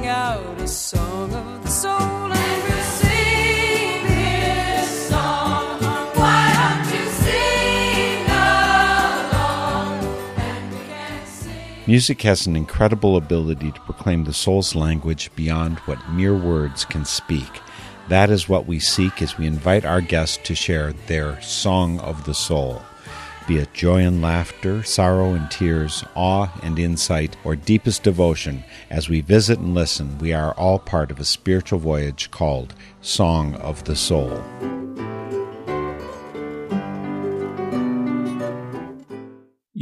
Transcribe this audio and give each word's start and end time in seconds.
sing 0.00 0.08
out 0.08 0.60
a 0.60 0.68
song 0.68 1.34
of 1.34 1.62
the 1.62 1.68
soul 1.68 1.92
and 1.92 2.64
we. 2.64 2.70
Music 11.86 12.22
has 12.22 12.46
an 12.46 12.54
incredible 12.54 13.16
ability 13.16 13.72
to 13.72 13.80
proclaim 13.80 14.22
the 14.22 14.32
soul's 14.32 14.76
language 14.76 15.28
beyond 15.34 15.80
what 15.80 15.98
mere 16.10 16.36
words 16.36 16.84
can 16.84 17.04
speak. 17.04 17.60
That 18.08 18.30
is 18.30 18.48
what 18.48 18.66
we 18.66 18.78
seek 18.78 19.20
as 19.20 19.36
we 19.36 19.48
invite 19.48 19.84
our 19.84 20.00
guests 20.00 20.38
to 20.44 20.54
share 20.54 20.92
their 21.08 21.42
song 21.42 21.98
of 21.98 22.24
the 22.26 22.34
soul. 22.34 22.80
Be 23.46 23.58
it 23.58 23.74
joy 23.74 24.02
and 24.02 24.22
laughter, 24.22 24.84
sorrow 24.84 25.32
and 25.34 25.50
tears, 25.50 26.04
awe 26.14 26.52
and 26.62 26.78
insight, 26.78 27.36
or 27.42 27.56
deepest 27.56 28.04
devotion, 28.04 28.62
as 28.90 29.08
we 29.08 29.22
visit 29.22 29.58
and 29.58 29.74
listen, 29.74 30.18
we 30.18 30.32
are 30.32 30.52
all 30.52 30.78
part 30.78 31.10
of 31.10 31.18
a 31.18 31.24
spiritual 31.24 31.80
voyage 31.80 32.30
called 32.30 32.74
Song 33.00 33.54
of 33.56 33.82
the 33.84 33.96
Soul. 33.96 34.40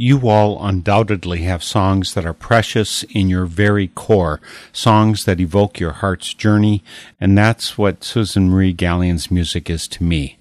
You 0.01 0.29
all 0.29 0.65
undoubtedly 0.65 1.41
have 1.41 1.61
songs 1.61 2.13
that 2.13 2.25
are 2.25 2.33
precious 2.33 3.03
in 3.03 3.27
your 3.27 3.45
very 3.45 3.89
core, 3.89 4.39
songs 4.71 5.25
that 5.25 5.41
evoke 5.41 5.77
your 5.77 5.91
heart's 5.91 6.33
journey, 6.33 6.81
and 7.19 7.37
that's 7.37 7.77
what 7.77 8.05
Susan 8.05 8.49
Marie 8.49 8.71
Gallion's 8.71 9.29
music 9.29 9.69
is 9.69 9.89
to 9.89 10.03
me. 10.03 10.38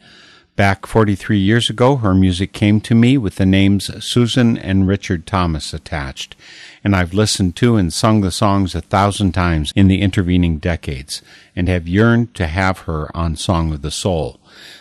Back 0.59 0.87
43 0.87 1.39
years 1.39 1.71
ago, 1.71 1.98
her 1.98 2.17
music 2.17 2.53
came 2.53 2.80
to 2.80 2.97
me 2.97 3.17
with 3.17 3.37
the 3.37 3.47
names 3.47 3.93
Susan 4.05 4.59
and 4.59 4.89
Richard 4.89 5.25
Thomas 5.25 5.73
attached, 5.73 6.34
and 6.83 6.97
I've 6.97 7.15
listened 7.15 7.55
to 7.57 7.77
and 7.77 7.93
sung 7.93 8.23
the 8.23 8.33
songs 8.33 8.75
a 8.75 8.81
thousand 8.81 9.31
times 9.34 9.73
in 9.77 9.87
the 9.87 10.01
intervening 10.01 10.59
decades, 10.59 11.23
and 11.55 11.69
have 11.69 11.87
yearned 11.87 12.34
to 12.34 12.48
have 12.48 12.81
her 12.81 13.09
on 13.17 13.37
Song 13.37 13.73
of 13.73 13.83
the 13.83 13.92
Soul. 13.92 14.41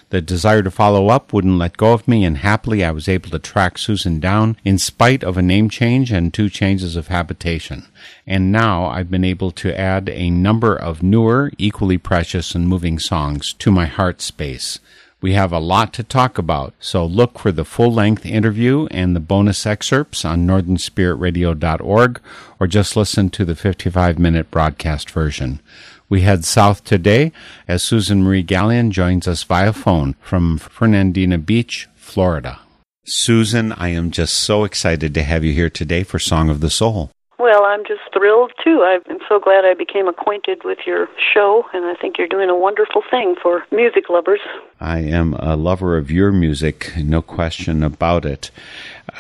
The 0.10 0.20
desire 0.20 0.64
to 0.64 0.72
follow 0.72 1.10
up 1.10 1.32
wouldn't 1.32 1.60
let 1.60 1.78
go 1.78 1.94
of 1.94 2.08
me, 2.08 2.26
and 2.26 2.40
happily 2.40 2.84
I 2.84 2.90
was 2.90 3.08
able 3.08 3.30
to 3.30 3.38
track 3.38 3.78
Susan 3.78 4.20
down 4.20 4.58
in 4.66 4.80
spite 4.80 5.24
of 5.24 5.38
a 5.38 5.44
name 5.44 5.70
change 5.70 6.12
and 6.12 6.34
two 6.34 6.50
changes 6.50 6.96
of 6.96 7.10
habitation. 7.10 7.86
And 8.26 8.52
now 8.52 8.88
I've 8.88 9.12
been 9.12 9.24
able 9.24 9.52
to 9.52 9.80
add 9.80 10.10
a 10.10 10.32
number 10.32 10.76
of 10.76 11.04
newer, 11.04 11.52
equally 11.60 12.00
precious 12.00 12.56
and 12.56 12.68
moving 12.68 12.98
songs 12.98 13.54
to 13.60 13.70
my 13.70 13.86
heart 13.86 14.22
space. 14.24 14.80
We 15.28 15.34
have 15.34 15.52
a 15.52 15.60
lot 15.60 15.92
to 15.96 16.04
talk 16.06 16.38
about, 16.38 16.74
so 16.80 17.06
look 17.06 17.38
for 17.40 17.52
the 17.52 17.66
full 17.66 17.92
length 17.92 18.26
interview 18.26 18.88
and 18.92 19.14
the 19.14 19.20
bonus 19.20 19.66
excerpts 19.66 20.24
on 20.24 20.48
northernspiritradio.org 20.48 22.22
or 22.62 22.68
just 22.68 22.96
listen 22.96 23.30
to 23.32 23.44
the 23.44 23.54
55 23.54 24.18
minute 24.20 24.50
broadcast 24.50 25.12
version. 25.12 25.60
We 26.08 26.22
head 26.22 26.46
south 26.46 26.86
today 26.86 27.34
as 27.68 27.84
Susan 27.84 28.24
Marie 28.24 28.42
Gallion 28.42 28.90
joins 28.92 29.28
us 29.28 29.44
via 29.44 29.74
phone 29.74 30.16
from 30.22 30.60
Fernandina 30.60 31.40
Beach, 31.40 31.90
Florida. 31.98 32.62
Susan, 33.04 33.74
I 33.74 33.90
am 33.90 34.12
just 34.12 34.34
so 34.34 34.64
excited 34.64 35.14
to 35.14 35.24
have 35.24 35.44
you 35.44 35.52
here 35.52 35.70
today 35.70 36.04
for 36.04 36.20
Song 36.20 36.50
of 36.50 36.62
the 36.62 36.70
Soul. 36.70 37.12
Well, 37.40 37.66
I'm 37.66 37.86
just 37.86 38.02
thrilled 38.12 38.52
too. 38.64 38.84
I'm 38.84 39.20
so 39.30 39.40
glad 39.40 39.64
I 39.64 39.76
became 39.76 40.08
acquainted 40.08 40.64
with 40.64 40.80
your 40.88 41.08
show, 41.34 41.66
and 41.72 41.86
I 41.86 41.94
think 41.94 42.18
you're 42.18 42.28
doing 42.28 42.50
a 42.50 42.58
wonderful 42.58 43.04
thing 43.12 43.36
for 43.42 43.64
music 43.72 44.10
lovers. 44.10 44.40
I 44.80 45.00
am 45.00 45.36
a 45.36 45.56
lover 45.56 45.98
of 45.98 46.10
your 46.10 46.32
music, 46.32 46.94
no 46.98 47.22
question 47.22 47.84
about 47.84 48.26
it. 48.26 48.50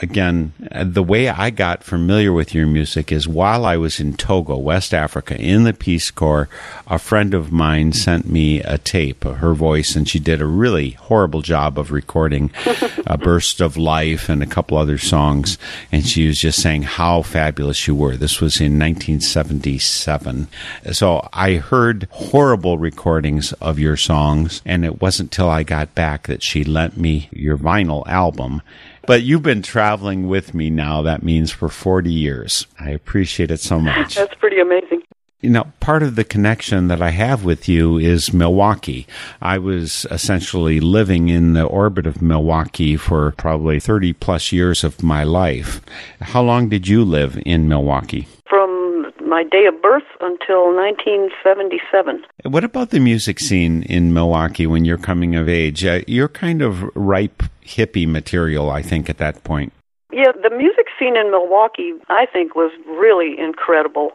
Again, 0.02 0.54
uh, 0.72 0.84
the 0.84 1.02
way 1.02 1.30
I 1.30 1.50
got 1.50 1.84
familiar 1.84 2.32
with 2.34 2.54
your 2.54 2.68
music 2.68 3.12
is 3.12 3.28
while 3.28 3.66
I 3.66 3.78
was 3.78 4.00
in 4.00 4.14
Togo, 4.14 4.58
West 4.58 4.94
Africa, 4.94 5.40
in 5.40 5.64
the 5.64 5.74
Peace 5.74 6.12
Corps, 6.12 6.50
a 6.88 7.00
friend 7.00 7.34
of 7.34 7.52
mine 7.52 7.94
sent 7.94 8.30
me 8.30 8.62
a 8.62 8.78
tape 8.78 9.26
of 9.26 9.38
her 9.38 9.54
voice, 9.54 9.96
and 9.96 10.08
she 10.08 10.20
did 10.20 10.42
a 10.42 10.46
really 10.46 10.92
horrible 10.92 11.42
job 11.42 11.80
of 11.80 11.92
recording 11.92 12.52
a 13.08 13.18
burst 13.18 13.62
of 13.62 13.78
life 13.78 14.30
and 14.30 14.44
a 14.44 14.48
couple 14.48 14.78
other 14.78 14.98
songs. 14.98 15.58
And 15.92 16.06
she 16.06 16.28
was 16.28 16.40
just 16.40 16.62
saying 16.62 16.84
how 16.84 17.22
fabulous 17.22 17.88
you 17.88 17.96
were. 17.96 18.07
This 18.16 18.40
was 18.40 18.62
in 18.62 18.80
1977. 18.80 20.48
So 20.92 21.28
I 21.34 21.56
heard 21.56 22.08
horrible 22.12 22.78
recordings 22.78 23.54
of 23.54 23.80
your 23.80 23.98
songs, 23.98 24.62
and 24.66 24.86
it 24.86 25.02
wasn't 25.02 25.32
till 25.32 25.50
I 25.50 25.64
got 25.64 25.96
back 25.96 26.28
that 26.28 26.44
she 26.44 26.64
lent 26.64 26.96
me 26.98 27.28
your 27.32 27.58
vinyl 27.58 28.08
album. 28.08 28.62
But 29.06 29.24
you've 29.24 29.44
been 29.44 29.62
traveling 29.62 30.28
with 30.28 30.54
me 30.54 30.70
now, 30.70 31.02
that 31.02 31.24
means 31.24 31.52
for 31.52 31.70
40 31.70 32.12
years. 32.12 32.68
I 32.80 32.92
appreciate 32.92 33.52
it 33.52 33.60
so 33.60 33.80
much. 33.80 34.16
That's 34.16 34.36
pretty 34.36 34.60
amazing. 34.60 34.97
You 35.40 35.52
know, 35.52 35.72
part 35.80 36.02
of 36.02 36.16
the 36.16 36.24
connection 36.24 36.88
that 36.88 37.00
I 37.00 37.12
have 37.12 37.46
with 37.46 37.70
you 37.70 38.00
is 38.00 38.34
Milwaukee. 38.34 39.06
I 39.40 39.60
was 39.60 40.08
essentially 40.10 40.80
living 40.80 41.30
in 41.30 41.54
the 41.54 41.64
orbit 41.64 42.08
of 42.08 42.24
Milwaukee 42.24 42.98
for 42.98 43.34
probably 43.38 43.80
30 43.80 44.14
plus 44.14 44.52
years 44.52 44.84
of 44.84 45.04
my 45.04 45.24
life. 45.24 45.80
How 46.22 46.42
long 46.42 46.70
did 46.70 46.88
you 46.88 47.06
live 47.06 47.40
in 47.46 47.70
Milwaukee? 47.70 48.28
From 48.50 49.14
my 49.24 49.44
day 49.44 49.68
of 49.68 49.80
birth 49.80 50.10
until 50.22 50.74
1977. 50.74 52.26
What 52.46 52.64
about 52.64 52.90
the 52.90 53.00
music 53.00 53.40
scene 53.40 53.84
in 53.84 54.16
Milwaukee 54.16 54.66
when 54.66 54.86
you're 54.86 54.98
coming 54.98 55.36
of 55.36 55.48
age? 55.48 55.86
Uh, 55.86 56.02
you're 56.08 56.30
kind 56.30 56.64
of 56.64 56.84
ripe 56.96 57.44
hippie 57.64 58.08
material, 58.08 58.72
I 58.72 58.82
think, 58.82 59.08
at 59.08 59.20
that 59.20 59.44
point. 59.44 59.72
Yeah, 60.12 60.32
the 60.32 60.50
music 60.50 60.88
scene 60.98 61.16
in 61.16 61.30
Milwaukee, 61.30 61.94
I 62.10 62.26
think, 62.26 62.56
was 62.56 62.72
really 62.88 63.38
incredible. 63.38 64.14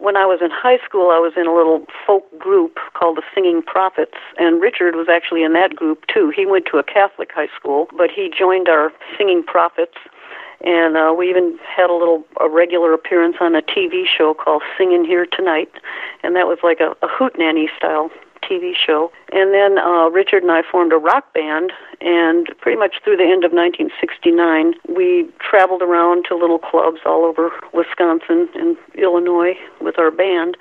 When 0.00 0.16
I 0.16 0.24
was 0.24 0.40
in 0.40 0.50
high 0.50 0.78
school, 0.82 1.10
I 1.10 1.18
was 1.18 1.34
in 1.36 1.46
a 1.46 1.54
little 1.54 1.84
folk 2.06 2.24
group 2.38 2.78
called 2.94 3.18
the 3.18 3.22
Singing 3.34 3.60
Prophets, 3.60 4.16
and 4.38 4.58
Richard 4.58 4.96
was 4.96 5.08
actually 5.10 5.44
in 5.44 5.52
that 5.52 5.76
group 5.76 6.06
too. 6.06 6.32
He 6.34 6.46
went 6.46 6.64
to 6.72 6.78
a 6.78 6.82
Catholic 6.82 7.30
high 7.34 7.50
school, 7.54 7.86
but 7.96 8.10
he 8.10 8.30
joined 8.30 8.66
our 8.66 8.92
Singing 9.18 9.42
Prophets, 9.42 9.98
and 10.62 10.96
uh, 10.96 11.14
we 11.16 11.28
even 11.28 11.58
had 11.60 11.90
a 11.90 11.92
little 11.92 12.24
a 12.40 12.48
regular 12.48 12.94
appearance 12.94 13.36
on 13.40 13.54
a 13.54 13.60
TV 13.60 14.06
show 14.06 14.32
called 14.32 14.62
Singing 14.78 15.04
Here 15.04 15.26
Tonight, 15.26 15.70
and 16.22 16.34
that 16.34 16.46
was 16.46 16.58
like 16.62 16.80
a, 16.80 16.96
a 17.02 17.08
hootenanny 17.08 17.68
style 17.76 18.10
TV 18.42 18.74
show. 18.74 19.12
And 19.32 19.54
then 19.54 19.78
uh, 19.78 20.08
Richard 20.10 20.42
and 20.42 20.52
I 20.52 20.62
formed 20.62 20.92
a 20.92 20.98
rock 20.98 21.32
band, 21.32 21.72
and 22.00 22.48
pretty 22.60 22.78
much 22.78 22.96
through 23.04 23.16
the 23.16 23.24
end 23.24 23.44
of 23.44 23.52
1969, 23.52 24.74
we 24.88 25.28
traveled 25.38 25.82
around 25.82 26.24
to 26.28 26.36
little 26.36 26.58
clubs 26.58 27.00
all 27.04 27.24
over 27.24 27.50
Wisconsin 27.72 28.48
and 28.54 28.76
Illinois 28.94 29.54
with 29.80 29.98
our 29.98 30.10
band. 30.10 30.56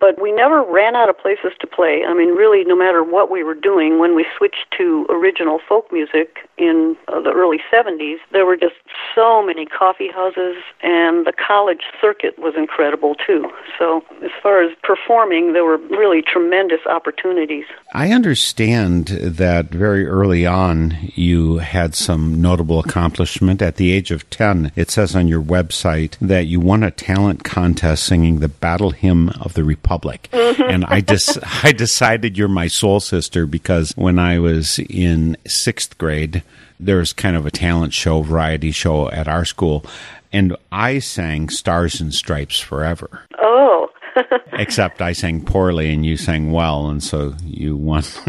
But 0.00 0.20
we 0.20 0.32
never 0.32 0.62
ran 0.62 0.94
out 0.94 1.08
of 1.08 1.18
places 1.18 1.52
to 1.60 1.66
play. 1.66 2.04
I 2.06 2.14
mean, 2.14 2.30
really, 2.30 2.64
no 2.64 2.76
matter 2.76 3.02
what 3.02 3.30
we 3.30 3.42
were 3.42 3.54
doing, 3.54 3.98
when 3.98 4.14
we 4.14 4.24
switched 4.36 4.66
to 4.78 5.06
original 5.08 5.58
folk 5.68 5.92
music 5.92 6.48
in 6.56 6.96
uh, 7.08 7.20
the 7.20 7.32
early 7.32 7.58
70s, 7.72 8.16
there 8.32 8.46
were 8.46 8.56
just 8.56 8.74
so 9.14 9.42
many 9.42 9.66
coffee 9.66 10.08
houses, 10.08 10.56
and 10.82 11.26
the 11.26 11.32
college 11.32 11.82
circuit 12.00 12.38
was 12.38 12.54
incredible 12.56 13.14
too. 13.14 13.50
So, 13.78 14.04
as 14.22 14.30
far 14.42 14.62
as 14.62 14.76
performing, 14.82 15.52
there 15.52 15.64
were 15.64 15.78
really 15.78 16.22
tremendous 16.22 16.80
opportunities. 16.86 17.64
I 17.92 18.12
understand 18.12 19.08
that 19.08 19.66
very 19.70 20.06
early 20.06 20.46
on 20.46 20.96
you 21.14 21.58
had 21.58 21.94
some 21.94 22.40
notable 22.40 22.78
accomplishment. 22.80 23.62
At 23.62 23.76
the 23.76 23.92
age 23.92 24.10
of 24.10 24.28
10, 24.30 24.72
it 24.76 24.90
says 24.90 25.16
on 25.16 25.28
your 25.28 25.42
website 25.42 26.16
that 26.20 26.46
you 26.46 26.60
won 26.60 26.82
a 26.82 26.90
talent 26.90 27.44
contest 27.44 28.04
singing 28.04 28.40
the 28.40 28.48
Battle 28.48 28.90
Hymn 28.90 29.30
of 29.40 29.54
the 29.54 29.64
Republic. 29.64 29.87
Mm-hmm. 29.88 30.62
and 30.62 30.84
I 30.84 31.00
just 31.00 31.38
I 31.64 31.72
decided 31.72 32.36
you're 32.36 32.48
my 32.48 32.68
soul 32.68 33.00
sister 33.00 33.46
because 33.46 33.92
when 33.96 34.18
I 34.18 34.38
was 34.38 34.78
in 34.78 35.36
6th 35.44 35.96
grade, 35.98 36.42
there 36.78 36.98
was 36.98 37.12
kind 37.12 37.36
of 37.36 37.46
a 37.46 37.50
talent 37.50 37.92
show, 37.92 38.22
variety 38.22 38.70
show 38.70 39.10
at 39.10 39.28
our 39.28 39.44
school, 39.44 39.84
and 40.32 40.56
I 40.70 40.98
sang 40.98 41.48
Stars 41.48 42.00
and 42.00 42.14
Stripes 42.14 42.60
Forever. 42.60 43.22
Oh. 43.38 43.88
Except 44.52 45.00
I 45.00 45.12
sang 45.12 45.44
poorly 45.44 45.92
and 45.92 46.04
you 46.04 46.16
sang 46.16 46.52
well, 46.52 46.88
and 46.88 47.02
so 47.02 47.34
you 47.44 47.76
won. 47.76 48.02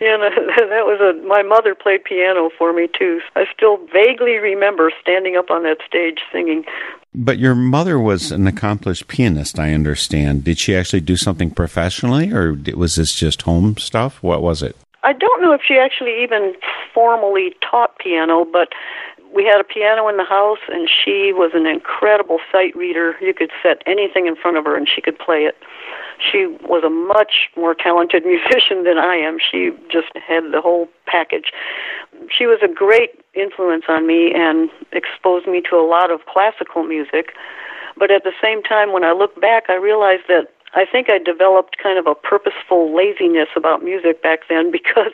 Yeah, 0.00 0.14
and 0.14 0.22
that 0.70 0.86
was 0.86 1.00
a. 1.00 1.26
My 1.26 1.42
mother 1.42 1.74
played 1.74 2.04
piano 2.04 2.50
for 2.56 2.72
me 2.72 2.88
too. 2.98 3.20
I 3.36 3.44
still 3.54 3.78
vaguely 3.92 4.36
remember 4.36 4.90
standing 5.00 5.36
up 5.36 5.50
on 5.50 5.62
that 5.64 5.78
stage 5.86 6.20
singing. 6.32 6.64
but 7.14 7.38
your 7.38 7.54
mother 7.54 7.98
was 7.98 8.32
an 8.32 8.46
accomplished 8.46 9.08
pianist, 9.08 9.58
I 9.58 9.72
understand. 9.72 10.44
Did 10.44 10.58
she 10.58 10.74
actually 10.74 11.00
do 11.00 11.16
something 11.16 11.50
professionally, 11.50 12.32
or 12.32 12.56
was 12.74 12.94
this 12.94 13.14
just 13.14 13.42
home 13.42 13.76
stuff? 13.76 14.22
What 14.22 14.42
was 14.42 14.62
it? 14.62 14.76
I 15.02 15.12
don't 15.12 15.42
know 15.42 15.52
if 15.52 15.62
she 15.66 15.76
actually 15.78 16.22
even 16.22 16.54
formally 16.92 17.54
taught 17.68 17.98
piano, 17.98 18.44
but 18.44 18.68
we 19.34 19.44
had 19.44 19.60
a 19.60 19.64
piano 19.64 20.08
in 20.08 20.16
the 20.16 20.24
house, 20.24 20.58
and 20.68 20.88
she 20.88 21.32
was 21.32 21.52
an 21.54 21.66
incredible 21.66 22.38
sight 22.50 22.76
reader. 22.76 23.16
You 23.20 23.32
could 23.32 23.50
set 23.62 23.82
anything 23.86 24.26
in 24.26 24.36
front 24.36 24.56
of 24.56 24.64
her, 24.64 24.76
and 24.76 24.88
she 24.88 25.00
could 25.00 25.18
play 25.18 25.44
it. 25.44 25.56
She 26.20 26.46
was 26.68 26.84
a 26.84 26.90
much 26.90 27.48
more 27.56 27.74
talented 27.74 28.24
musician 28.34 28.84
than 28.84 28.98
I 28.98 29.16
am. 29.16 29.38
She 29.38 29.70
just 29.90 30.08
had 30.14 30.52
the 30.52 30.60
whole 30.60 30.88
package. 31.06 31.52
She 32.30 32.46
was 32.46 32.58
a 32.62 32.68
great 32.68 33.10
influence 33.34 33.84
on 33.88 34.06
me 34.06 34.32
and 34.34 34.70
exposed 34.92 35.46
me 35.46 35.62
to 35.70 35.76
a 35.76 35.86
lot 35.86 36.10
of 36.10 36.26
classical 36.26 36.82
music. 36.82 37.32
But 37.96 38.10
at 38.10 38.24
the 38.24 38.32
same 38.42 38.62
time, 38.62 38.92
when 38.92 39.04
I 39.04 39.12
look 39.12 39.40
back, 39.40 39.64
I 39.68 39.74
realize 39.74 40.20
that 40.28 40.48
I 40.72 40.86
think 40.86 41.10
I 41.10 41.18
developed 41.18 41.78
kind 41.82 41.98
of 41.98 42.06
a 42.06 42.14
purposeful 42.14 42.94
laziness 42.94 43.48
about 43.56 43.82
music 43.82 44.22
back 44.22 44.40
then 44.48 44.70
because 44.72 45.12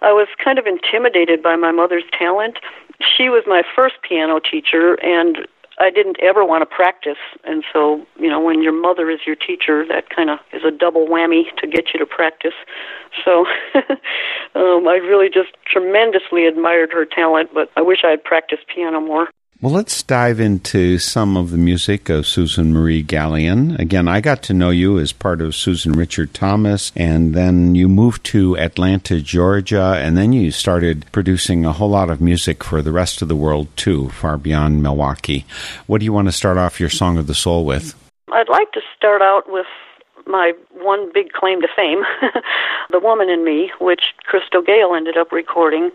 I 0.00 0.12
was 0.12 0.28
kind 0.42 0.58
of 0.58 0.66
intimidated 0.66 1.42
by 1.42 1.56
my 1.56 1.72
mother's 1.72 2.04
talent. 2.16 2.58
She 3.00 3.28
was 3.28 3.44
my 3.46 3.62
first 3.76 3.96
piano 4.02 4.40
teacher, 4.40 4.94
and 5.02 5.46
I 5.78 5.90
didn't 5.90 6.18
ever 6.22 6.44
want 6.44 6.62
to 6.62 6.66
practice. 6.66 7.18
And 7.44 7.64
so, 7.72 8.06
you 8.18 8.28
know, 8.28 8.40
when 8.40 8.62
your 8.62 8.72
mother 8.72 9.10
is 9.10 9.20
your 9.26 9.36
teacher, 9.36 9.84
that 9.88 10.08
kind 10.08 10.30
of 10.30 10.38
is 10.52 10.62
a 10.64 10.70
double 10.70 11.06
whammy 11.06 11.44
to 11.58 11.66
get 11.66 11.92
you 11.92 12.00
to 12.00 12.06
practice. 12.06 12.54
So 13.24 13.46
um, 14.54 14.88
I 14.88 14.98
really 15.02 15.28
just 15.28 15.50
tremendously 15.66 16.46
admired 16.46 16.92
her 16.92 17.04
talent, 17.04 17.50
but 17.52 17.70
I 17.76 17.82
wish 17.82 17.98
I 18.04 18.10
had 18.10 18.24
practiced 18.24 18.62
piano 18.74 19.00
more. 19.00 19.28
Well, 19.66 19.74
let's 19.74 20.04
dive 20.04 20.38
into 20.38 21.00
some 21.00 21.36
of 21.36 21.50
the 21.50 21.58
music 21.58 22.08
of 22.08 22.24
Susan 22.24 22.72
Marie 22.72 23.02
Gallion. 23.02 23.76
Again, 23.80 24.06
I 24.06 24.20
got 24.20 24.40
to 24.44 24.54
know 24.54 24.70
you 24.70 25.00
as 25.00 25.12
part 25.12 25.40
of 25.40 25.56
Susan 25.56 25.90
Richard 25.90 26.32
Thomas, 26.32 26.92
and 26.94 27.34
then 27.34 27.74
you 27.74 27.88
moved 27.88 28.22
to 28.26 28.56
Atlanta, 28.58 29.20
Georgia, 29.20 29.96
and 29.98 30.16
then 30.16 30.32
you 30.32 30.52
started 30.52 31.04
producing 31.10 31.64
a 31.64 31.72
whole 31.72 31.90
lot 31.90 32.10
of 32.10 32.20
music 32.20 32.62
for 32.62 32.80
the 32.80 32.92
rest 32.92 33.22
of 33.22 33.26
the 33.26 33.34
world, 33.34 33.66
too, 33.74 34.08
far 34.10 34.36
beyond 34.36 34.84
Milwaukee. 34.84 35.44
What 35.88 35.98
do 35.98 36.04
you 36.04 36.12
want 36.12 36.28
to 36.28 36.32
start 36.32 36.58
off 36.58 36.78
your 36.78 36.88
Song 36.88 37.18
of 37.18 37.26
the 37.26 37.34
Soul 37.34 37.64
with? 37.64 37.96
I'd 38.30 38.48
like 38.48 38.70
to 38.70 38.80
start 38.96 39.20
out 39.20 39.50
with 39.50 39.66
my 40.28 40.52
one 40.74 41.10
big 41.12 41.32
claim 41.32 41.60
to 41.62 41.68
fame, 41.74 42.04
The 42.90 43.00
Woman 43.00 43.28
in 43.28 43.44
Me, 43.44 43.72
which 43.80 44.14
Crystal 44.26 44.62
Gayle 44.62 44.94
ended 44.94 45.16
up 45.16 45.32
recording. 45.32 45.90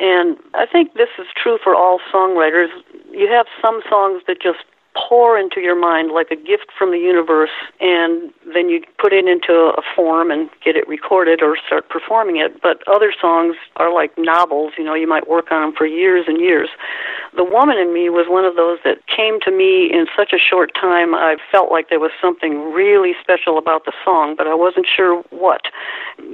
And 0.00 0.36
I 0.54 0.66
think 0.66 0.94
this 0.94 1.08
is 1.18 1.26
true 1.36 1.58
for 1.62 1.74
all 1.74 2.00
songwriters. 2.12 2.68
You 3.10 3.28
have 3.30 3.46
some 3.62 3.80
songs 3.88 4.22
that 4.26 4.40
just 4.40 4.64
pour 4.94 5.38
into 5.38 5.60
your 5.60 5.78
mind 5.78 6.12
like 6.12 6.30
a 6.30 6.36
gift 6.36 6.70
from 6.78 6.90
the 6.90 6.98
universe, 6.98 7.50
and 7.80 8.32
then 8.52 8.68
you 8.68 8.82
put 8.98 9.12
it 9.12 9.26
into 9.26 9.52
a 9.52 9.82
form 9.94 10.30
and 10.30 10.48
get 10.64 10.76
it 10.76 10.86
recorded 10.88 11.42
or 11.42 11.56
start 11.66 11.88
performing 11.88 12.36
it. 12.36 12.62
But 12.62 12.82
other 12.86 13.12
songs 13.20 13.56
are 13.76 13.92
like 13.92 14.12
novels, 14.16 14.72
you 14.78 14.84
know, 14.84 14.94
you 14.94 15.08
might 15.08 15.28
work 15.28 15.50
on 15.50 15.60
them 15.62 15.72
for 15.76 15.86
years 15.86 16.26
and 16.28 16.40
years. 16.40 16.68
The 17.36 17.44
Woman 17.44 17.78
in 17.78 17.92
Me 17.92 18.08
was 18.10 18.26
one 18.28 18.44
of 18.44 18.54
those 18.54 18.78
that 18.84 19.04
came 19.08 19.40
to 19.40 19.50
me 19.50 19.90
in 19.92 20.06
such 20.16 20.32
a 20.32 20.38
short 20.38 20.72
time. 20.74 21.14
I 21.14 21.36
felt 21.50 21.72
like 21.72 21.88
there 21.88 21.98
was 21.98 22.12
something 22.22 22.72
really 22.72 23.14
special 23.20 23.58
about 23.58 23.84
the 23.86 23.92
song, 24.04 24.36
but 24.38 24.46
I 24.46 24.54
wasn't 24.54 24.86
sure 24.86 25.22
what. 25.30 25.62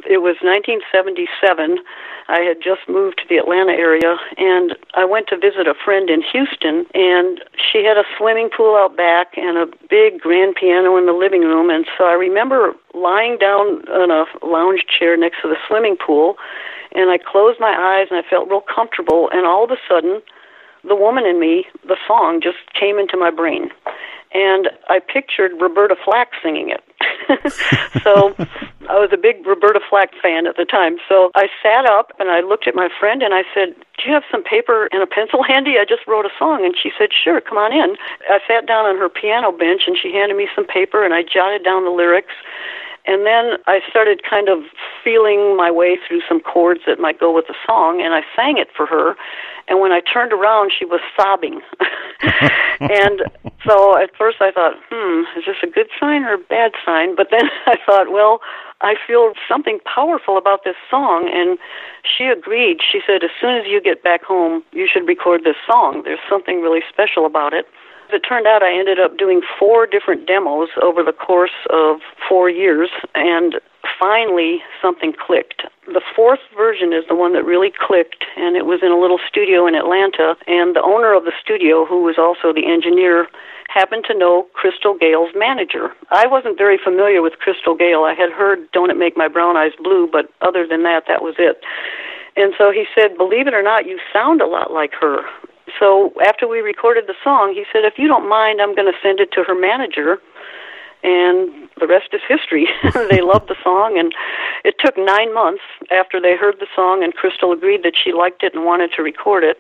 It 0.04 0.20
was 0.20 0.36
1977. 0.44 1.80
I 2.28 2.40
had 2.40 2.60
just 2.62 2.86
moved 2.86 3.18
to 3.18 3.24
the 3.28 3.38
Atlanta 3.38 3.72
area, 3.72 4.16
and 4.36 4.76
I 4.94 5.04
went 5.04 5.26
to 5.28 5.38
visit 5.38 5.66
a 5.66 5.74
friend 5.74 6.10
in 6.10 6.22
Houston, 6.22 6.84
and 6.92 7.40
she 7.56 7.82
had 7.82 7.96
a 7.96 8.04
swimming 8.18 8.49
pool 8.56 8.76
out 8.76 8.96
back 8.96 9.36
and 9.36 9.56
a 9.56 9.66
big 9.88 10.20
grand 10.20 10.56
piano 10.56 10.96
in 10.96 11.06
the 11.06 11.12
living 11.12 11.42
room. 11.42 11.70
And 11.70 11.86
so 11.96 12.04
I 12.04 12.12
remember 12.12 12.74
lying 12.94 13.38
down 13.38 13.86
on 13.88 14.10
a 14.10 14.24
lounge 14.46 14.84
chair 14.86 15.16
next 15.16 15.42
to 15.42 15.48
the 15.48 15.56
swimming 15.66 15.96
pool, 15.96 16.36
and 16.92 17.10
I 17.10 17.18
closed 17.18 17.60
my 17.60 17.72
eyes 17.72 18.08
and 18.10 18.18
I 18.18 18.28
felt 18.28 18.48
real 18.48 18.62
comfortable, 18.62 19.30
and 19.32 19.46
all 19.46 19.64
of 19.64 19.70
a 19.70 19.76
sudden, 19.88 20.22
the 20.82 20.96
woman 20.96 21.26
in 21.26 21.38
me, 21.38 21.66
the 21.86 21.96
song, 22.06 22.40
just 22.42 22.58
came 22.78 22.98
into 22.98 23.16
my 23.16 23.30
brain. 23.30 23.70
And 24.32 24.70
I 24.88 25.00
pictured 25.00 25.52
Roberta 25.60 25.96
Flack 26.04 26.30
singing 26.42 26.70
it. 26.70 26.82
so 28.02 28.34
I 28.88 28.98
was 28.98 29.10
a 29.12 29.16
big 29.16 29.46
Roberta 29.46 29.80
Flack 29.88 30.10
fan 30.20 30.46
at 30.46 30.56
the 30.56 30.64
time. 30.64 30.98
So 31.08 31.30
I 31.34 31.48
sat 31.62 31.86
up 31.86 32.12
and 32.18 32.30
I 32.30 32.40
looked 32.40 32.66
at 32.66 32.74
my 32.74 32.88
friend 32.98 33.22
and 33.22 33.34
I 33.34 33.42
said, 33.54 33.74
Do 33.98 34.08
you 34.08 34.12
have 34.12 34.24
some 34.30 34.42
paper 34.42 34.88
and 34.92 35.02
a 35.02 35.06
pencil 35.06 35.42
handy? 35.42 35.78
I 35.78 35.84
just 35.84 36.06
wrote 36.06 36.26
a 36.26 36.34
song. 36.38 36.64
And 36.64 36.74
she 36.76 36.90
said, 36.98 37.10
Sure, 37.12 37.40
come 37.40 37.58
on 37.58 37.72
in. 37.72 37.96
I 38.28 38.40
sat 38.46 38.66
down 38.66 38.86
on 38.86 38.98
her 38.98 39.08
piano 39.08 39.52
bench 39.52 39.82
and 39.86 39.96
she 39.96 40.12
handed 40.12 40.36
me 40.36 40.48
some 40.54 40.66
paper 40.66 41.04
and 41.04 41.14
I 41.14 41.22
jotted 41.22 41.64
down 41.64 41.84
the 41.84 41.90
lyrics. 41.90 42.34
And 43.06 43.24
then 43.24 43.56
I 43.66 43.80
started 43.88 44.22
kind 44.28 44.48
of 44.48 44.62
feeling 45.02 45.56
my 45.56 45.70
way 45.70 45.98
through 46.06 46.20
some 46.28 46.40
chords 46.40 46.80
that 46.86 47.00
might 47.00 47.18
go 47.18 47.34
with 47.34 47.46
the 47.46 47.54
song, 47.66 48.02
and 48.02 48.12
I 48.12 48.20
sang 48.36 48.58
it 48.58 48.68
for 48.76 48.86
her. 48.86 49.16
And 49.70 49.80
when 49.80 49.92
I 49.92 50.00
turned 50.00 50.32
around, 50.32 50.72
she 50.76 50.84
was 50.84 51.00
sobbing. 51.16 51.60
and 52.80 53.22
so 53.64 53.96
at 53.96 54.10
first 54.18 54.38
I 54.40 54.50
thought, 54.50 54.74
hmm, 54.90 55.22
is 55.38 55.46
this 55.46 55.56
a 55.62 55.68
good 55.68 55.88
sign 55.98 56.24
or 56.24 56.34
a 56.34 56.38
bad 56.38 56.72
sign? 56.84 57.14
But 57.14 57.28
then 57.30 57.48
I 57.66 57.76
thought, 57.86 58.10
well, 58.10 58.40
I 58.82 58.96
feel 59.06 59.32
something 59.48 59.78
powerful 59.84 60.36
about 60.36 60.64
this 60.64 60.76
song. 60.90 61.30
And 61.32 61.56
she 62.02 62.24
agreed. 62.24 62.80
She 62.82 63.00
said, 63.06 63.22
as 63.22 63.30
soon 63.40 63.56
as 63.56 63.66
you 63.66 63.80
get 63.80 64.02
back 64.02 64.24
home, 64.24 64.64
you 64.72 64.88
should 64.92 65.06
record 65.06 65.44
this 65.44 65.56
song. 65.66 66.02
There's 66.04 66.18
something 66.28 66.60
really 66.60 66.82
special 66.88 67.24
about 67.24 67.54
it. 67.54 67.66
As 68.10 68.14
it 68.18 68.26
turned 68.26 68.48
out, 68.48 68.60
I 68.60 68.76
ended 68.76 68.98
up 68.98 69.16
doing 69.16 69.40
four 69.56 69.86
different 69.86 70.26
demos 70.26 70.68
over 70.82 71.04
the 71.04 71.12
course 71.12 71.54
of 71.70 72.00
four 72.28 72.50
years, 72.50 72.90
and 73.14 73.54
finally 74.00 74.58
something 74.82 75.12
clicked. 75.14 75.62
The 75.86 76.02
fourth 76.16 76.40
version 76.56 76.92
is 76.92 77.04
the 77.06 77.14
one 77.14 77.34
that 77.34 77.44
really 77.44 77.70
clicked, 77.70 78.24
and 78.36 78.56
it 78.56 78.66
was 78.66 78.80
in 78.82 78.90
a 78.90 78.98
little 78.98 79.20
studio 79.28 79.64
in 79.68 79.76
Atlanta, 79.76 80.34
and 80.48 80.74
the 80.74 80.82
owner 80.82 81.14
of 81.14 81.22
the 81.22 81.30
studio, 81.40 81.86
who 81.86 82.02
was 82.02 82.18
also 82.18 82.52
the 82.52 82.66
engineer, 82.66 83.28
happened 83.68 84.02
to 84.10 84.18
know 84.18 84.48
Crystal 84.54 84.98
Gayle's 84.98 85.30
manager. 85.36 85.94
I 86.10 86.26
wasn't 86.26 86.58
very 86.58 86.78
familiar 86.82 87.22
with 87.22 87.38
Crystal 87.38 87.76
Gayle. 87.76 88.02
I 88.02 88.14
had 88.14 88.32
heard 88.32 88.58
Don't 88.72 88.90
It 88.90 88.98
Make 88.98 89.16
My 89.16 89.28
Brown 89.28 89.56
Eyes 89.56 89.78
Blue, 89.80 90.08
but 90.10 90.32
other 90.40 90.66
than 90.66 90.82
that, 90.82 91.04
that 91.06 91.22
was 91.22 91.36
it. 91.38 91.62
And 92.34 92.54
so 92.58 92.72
he 92.72 92.86
said, 92.92 93.16
Believe 93.16 93.46
it 93.46 93.54
or 93.54 93.62
not, 93.62 93.86
you 93.86 94.00
sound 94.12 94.40
a 94.40 94.46
lot 94.46 94.72
like 94.72 94.94
her. 95.00 95.22
So 95.78 96.12
after 96.26 96.48
we 96.48 96.60
recorded 96.60 97.06
the 97.06 97.14
song, 97.22 97.52
he 97.54 97.64
said, 97.72 97.84
If 97.84 97.98
you 97.98 98.08
don't 98.08 98.28
mind, 98.28 98.60
I'm 98.60 98.74
going 98.74 98.90
to 98.90 98.98
send 99.02 99.20
it 99.20 99.32
to 99.32 99.44
her 99.44 99.54
manager. 99.54 100.18
And 101.02 101.68
the 101.80 101.86
rest 101.86 102.12
is 102.12 102.20
history. 102.28 102.68
they 103.10 103.22
loved 103.22 103.48
the 103.48 103.56
song, 103.64 103.98
and 103.98 104.12
it 104.64 104.74
took 104.78 104.98
nine 104.98 105.32
months 105.32 105.62
after 105.90 106.20
they 106.20 106.36
heard 106.36 106.56
the 106.60 106.66
song, 106.76 107.02
and 107.02 107.14
Crystal 107.14 107.52
agreed 107.52 107.84
that 107.84 107.94
she 107.96 108.12
liked 108.12 108.42
it 108.42 108.54
and 108.54 108.66
wanted 108.66 108.90
to 108.96 109.02
record 109.02 109.42
it. 109.42 109.56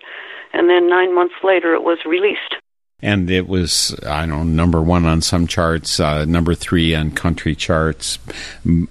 And 0.52 0.68
then 0.68 0.90
nine 0.90 1.14
months 1.14 1.36
later, 1.42 1.72
it 1.72 1.82
was 1.82 1.98
released 2.04 2.56
and 3.02 3.30
it 3.30 3.48
was 3.48 3.98
I 4.06 4.26
don't 4.26 4.54
know 4.54 4.62
number 4.62 4.82
one 4.82 5.06
on 5.06 5.22
some 5.22 5.46
charts, 5.46 6.00
uh, 6.00 6.24
number 6.24 6.54
three 6.54 6.94
on 6.94 7.12
country 7.12 7.54
charts. 7.54 8.18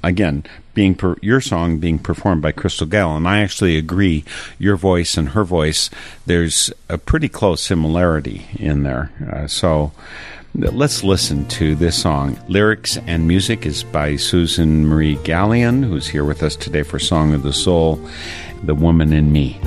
Again, 0.03 0.45
being 0.79 0.95
per, 0.95 1.17
your 1.21 1.41
song 1.41 1.77
being 1.77 1.99
performed 1.99 2.41
by 2.41 2.53
Crystal 2.53 2.87
Gayle, 2.87 3.17
and 3.17 3.27
I 3.27 3.41
actually 3.41 3.77
agree. 3.77 4.23
Your 4.57 4.77
voice 4.77 5.17
and 5.17 5.27
her 5.27 5.43
voice, 5.43 5.89
there's 6.25 6.71
a 6.87 6.97
pretty 6.97 7.27
close 7.27 7.61
similarity 7.61 8.45
in 8.57 8.83
there. 8.83 9.11
Uh, 9.29 9.47
so. 9.47 9.91
Let's 10.55 11.03
listen 11.03 11.47
to 11.49 11.75
this 11.75 12.01
song. 12.01 12.39
Lyrics 12.47 12.97
and 12.97 13.27
music 13.27 13.67
is 13.67 13.83
by 13.83 14.15
Susan 14.15 14.87
Marie 14.87 15.17
Gallion, 15.17 15.83
who's 15.85 16.07
here 16.07 16.25
with 16.25 16.41
us 16.41 16.55
today 16.55 16.81
for 16.81 16.97
Song 16.97 17.35
of 17.35 17.43
the 17.43 17.53
Soul, 17.53 17.99
The 18.63 18.73
Woman 18.73 19.13
in 19.13 19.31
Me. 19.31 19.59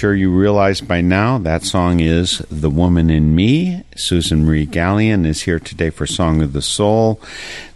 Sure 0.00 0.14
you 0.14 0.30
realize 0.30 0.80
by 0.80 1.02
now, 1.02 1.36
that 1.36 1.62
song 1.62 2.00
is 2.00 2.38
The 2.50 2.70
Woman 2.70 3.10
in 3.10 3.34
Me. 3.34 3.84
Susan 3.96 4.46
Marie 4.46 4.66
Gallion 4.66 5.26
is 5.26 5.42
here 5.42 5.58
today 5.58 5.90
for 5.90 6.06
Song 6.06 6.40
of 6.40 6.54
the 6.54 6.62
Soul. 6.62 7.20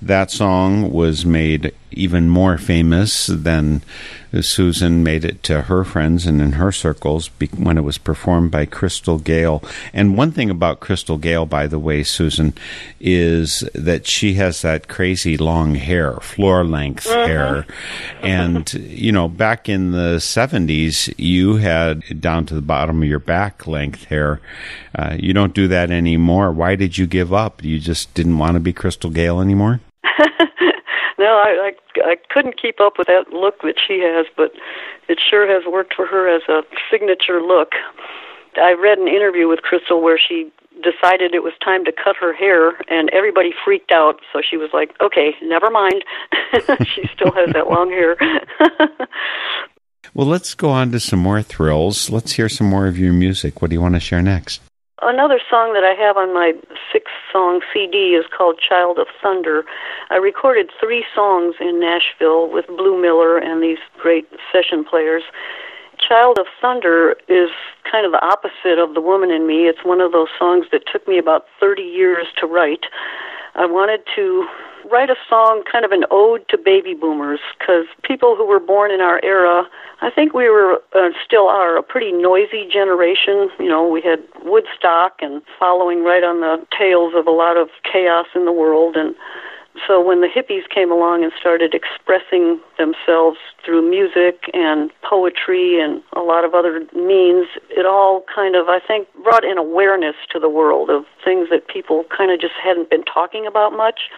That 0.00 0.30
song 0.30 0.90
was 0.90 1.26
made 1.26 1.74
even 1.90 2.30
more 2.30 2.56
famous 2.56 3.26
than 3.26 3.82
Susan 4.42 5.02
made 5.02 5.24
it 5.24 5.42
to 5.44 5.62
her 5.62 5.84
friends 5.84 6.26
and 6.26 6.40
in 6.40 6.52
her 6.52 6.72
circles 6.72 7.30
when 7.56 7.78
it 7.78 7.82
was 7.82 7.98
performed 7.98 8.50
by 8.50 8.66
Crystal 8.66 9.18
Gayle. 9.18 9.62
And 9.92 10.16
one 10.16 10.32
thing 10.32 10.50
about 10.50 10.80
Crystal 10.80 11.18
Gayle, 11.18 11.46
by 11.46 11.66
the 11.66 11.78
way, 11.78 12.02
Susan, 12.02 12.54
is 13.00 13.60
that 13.74 14.06
she 14.06 14.34
has 14.34 14.62
that 14.62 14.88
crazy 14.88 15.36
long 15.36 15.74
hair, 15.74 16.14
floor 16.16 16.64
length 16.64 17.06
hair. 17.06 17.66
And, 18.22 18.72
you 18.74 19.12
know, 19.12 19.28
back 19.28 19.68
in 19.68 19.92
the 19.92 20.16
70s, 20.16 21.12
you 21.16 21.56
had 21.56 22.20
down 22.20 22.46
to 22.46 22.54
the 22.54 22.62
bottom 22.62 23.02
of 23.02 23.08
your 23.08 23.18
back 23.18 23.66
length 23.66 24.04
hair. 24.04 24.40
Uh, 24.96 25.16
you 25.18 25.32
don't 25.32 25.54
do 25.54 25.68
that 25.68 25.90
anymore. 25.90 26.52
Why 26.52 26.76
did 26.76 26.98
you 26.98 27.06
give 27.06 27.32
up? 27.32 27.62
You 27.62 27.78
just 27.78 28.14
didn't 28.14 28.38
want 28.38 28.54
to 28.54 28.60
be 28.60 28.72
Crystal 28.72 29.10
Gayle 29.10 29.40
anymore? 29.40 29.80
no, 31.18 31.26
I, 31.26 31.70
I 31.70 32.00
I 32.04 32.16
couldn't 32.30 32.60
keep 32.60 32.80
up 32.80 32.94
with 32.98 33.06
that 33.08 33.32
look 33.32 33.62
that 33.62 33.76
she 33.84 34.00
has, 34.00 34.26
but 34.36 34.52
it 35.08 35.18
sure 35.20 35.46
has 35.46 35.70
worked 35.70 35.94
for 35.94 36.06
her 36.06 36.28
as 36.28 36.42
a 36.48 36.62
signature 36.90 37.40
look. 37.40 37.72
I 38.56 38.72
read 38.72 38.98
an 38.98 39.08
interview 39.08 39.48
with 39.48 39.62
Crystal 39.62 40.00
where 40.00 40.18
she 40.18 40.50
decided 40.82 41.34
it 41.34 41.42
was 41.42 41.52
time 41.64 41.84
to 41.84 41.92
cut 41.92 42.16
her 42.16 42.32
hair 42.32 42.76
and 42.88 43.08
everybody 43.10 43.54
freaked 43.64 43.92
out 43.92 44.20
so 44.32 44.40
she 44.42 44.56
was 44.56 44.70
like 44.74 44.90
okay 45.00 45.32
never 45.40 45.70
mind 45.70 46.04
she 46.84 47.08
still 47.14 47.30
has 47.30 47.52
that 47.52 47.68
long 47.70 47.88
hair 47.90 48.16
Well, 50.14 50.28
let's 50.28 50.54
go 50.54 50.70
on 50.70 50.92
to 50.92 51.00
some 51.00 51.18
more 51.18 51.42
thrills. 51.42 52.08
Let's 52.08 52.32
hear 52.32 52.48
some 52.48 52.68
more 52.68 52.86
of 52.86 52.96
your 52.96 53.12
music. 53.12 53.60
What 53.60 53.70
do 53.70 53.74
you 53.74 53.80
want 53.80 53.94
to 53.94 54.00
share 54.00 54.22
next? 54.22 54.62
Another 55.02 55.40
song 55.50 55.74
that 55.74 55.82
I 55.82 55.94
have 56.00 56.16
on 56.16 56.32
my 56.32 56.52
six 56.92 57.10
song 57.32 57.60
CD 57.72 58.14
is 58.14 58.26
called 58.30 58.60
Child 58.60 58.98
of 58.98 59.08
Thunder. 59.20 59.64
I 60.10 60.16
recorded 60.16 60.70
three 60.78 61.04
songs 61.12 61.56
in 61.60 61.80
Nashville 61.80 62.48
with 62.48 62.68
Blue 62.68 63.00
Miller 63.00 63.36
and 63.36 63.60
these 63.60 63.82
great 64.00 64.28
session 64.52 64.84
players. 64.84 65.24
Child 65.98 66.38
of 66.38 66.46
Thunder 66.60 67.16
is 67.28 67.50
kind 67.90 68.06
of 68.06 68.12
the 68.12 68.24
opposite 68.24 68.78
of 68.78 68.94
The 68.94 69.00
Woman 69.00 69.32
in 69.32 69.48
Me. 69.48 69.66
It's 69.66 69.84
one 69.84 70.00
of 70.00 70.12
those 70.12 70.28
songs 70.38 70.66
that 70.70 70.82
took 70.90 71.08
me 71.08 71.18
about 71.18 71.46
30 71.58 71.82
years 71.82 72.26
to 72.38 72.46
write. 72.46 72.86
I 73.56 73.66
wanted 73.66 74.00
to 74.14 74.46
write 74.90 75.10
a 75.10 75.16
song, 75.28 75.62
kind 75.70 75.84
of 75.84 75.92
an 75.92 76.04
ode 76.10 76.48
to 76.48 76.58
baby 76.58 76.94
boomers, 76.94 77.40
because 77.58 77.86
people 78.02 78.36
who 78.36 78.46
were 78.46 78.60
born 78.60 78.90
in 78.90 79.00
our 79.00 79.20
era, 79.22 79.64
I 80.00 80.10
think 80.10 80.34
we 80.34 80.48
were, 80.48 80.82
uh, 80.94 81.10
still 81.24 81.48
are, 81.48 81.76
a 81.76 81.82
pretty 81.82 82.12
noisy 82.12 82.68
generation. 82.70 83.50
You 83.58 83.68
know, 83.68 83.86
we 83.86 84.00
had 84.02 84.22
Woodstock 84.42 85.20
and 85.20 85.42
following 85.58 86.04
right 86.04 86.22
on 86.22 86.40
the 86.40 86.64
tails 86.76 87.14
of 87.14 87.26
a 87.26 87.30
lot 87.30 87.56
of 87.56 87.68
chaos 87.90 88.26
in 88.34 88.44
the 88.44 88.52
world. 88.52 88.96
And 88.96 89.14
so 89.88 90.00
when 90.00 90.20
the 90.20 90.28
hippies 90.28 90.68
came 90.68 90.92
along 90.92 91.24
and 91.24 91.32
started 91.38 91.74
expressing 91.74 92.60
themselves 92.78 93.38
through 93.64 93.88
music 93.88 94.48
and 94.54 94.90
poetry 95.02 95.80
and 95.80 96.02
a 96.12 96.20
lot 96.20 96.44
of 96.44 96.54
other 96.54 96.86
means, 96.94 97.48
it 97.70 97.84
all 97.84 98.24
kind 98.32 98.54
of, 98.54 98.68
I 98.68 98.78
think, 98.78 99.08
brought 99.24 99.44
an 99.44 99.58
awareness 99.58 100.14
to 100.30 100.38
the 100.38 100.48
world 100.48 100.90
of 100.90 101.04
things 101.24 101.48
that 101.50 101.66
people 101.66 102.04
kind 102.16 102.30
of 102.30 102.40
just 102.40 102.54
hadn't 102.62 102.88
been 102.88 103.04
talking 103.04 103.46
about 103.46 103.72
much. 103.72 104.10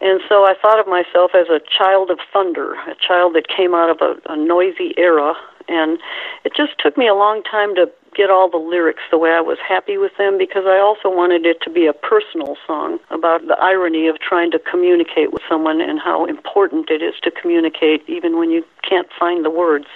And 0.00 0.20
so 0.28 0.44
I 0.44 0.54
thought 0.60 0.80
of 0.80 0.86
myself 0.86 1.32
as 1.34 1.48
a 1.48 1.60
child 1.60 2.10
of 2.10 2.18
thunder, 2.32 2.74
a 2.74 2.94
child 2.96 3.34
that 3.34 3.48
came 3.48 3.74
out 3.74 3.90
of 3.90 3.98
a, 4.00 4.32
a 4.32 4.36
noisy 4.36 4.94
era. 4.96 5.34
And 5.68 5.98
it 6.44 6.52
just 6.56 6.72
took 6.78 6.98
me 6.98 7.08
a 7.08 7.14
long 7.14 7.42
time 7.42 7.74
to 7.76 7.90
get 8.14 8.30
all 8.30 8.50
the 8.50 8.58
lyrics 8.58 9.02
the 9.10 9.18
way 9.18 9.30
I 9.30 9.40
was 9.40 9.58
happy 9.66 9.98
with 9.98 10.12
them 10.18 10.38
because 10.38 10.64
I 10.66 10.78
also 10.78 11.14
wanted 11.14 11.46
it 11.46 11.60
to 11.62 11.70
be 11.70 11.86
a 11.86 11.92
personal 11.92 12.56
song 12.66 12.98
about 13.10 13.46
the 13.46 13.56
irony 13.60 14.08
of 14.08 14.18
trying 14.20 14.50
to 14.52 14.58
communicate 14.58 15.32
with 15.32 15.42
someone 15.48 15.80
and 15.80 15.98
how 15.98 16.24
important 16.26 16.90
it 16.90 17.02
is 17.02 17.14
to 17.22 17.30
communicate 17.30 18.02
even 18.08 18.38
when 18.38 18.50
you 18.50 18.64
can't 18.88 19.08
find 19.18 19.44
the 19.44 19.50
words. 19.50 19.86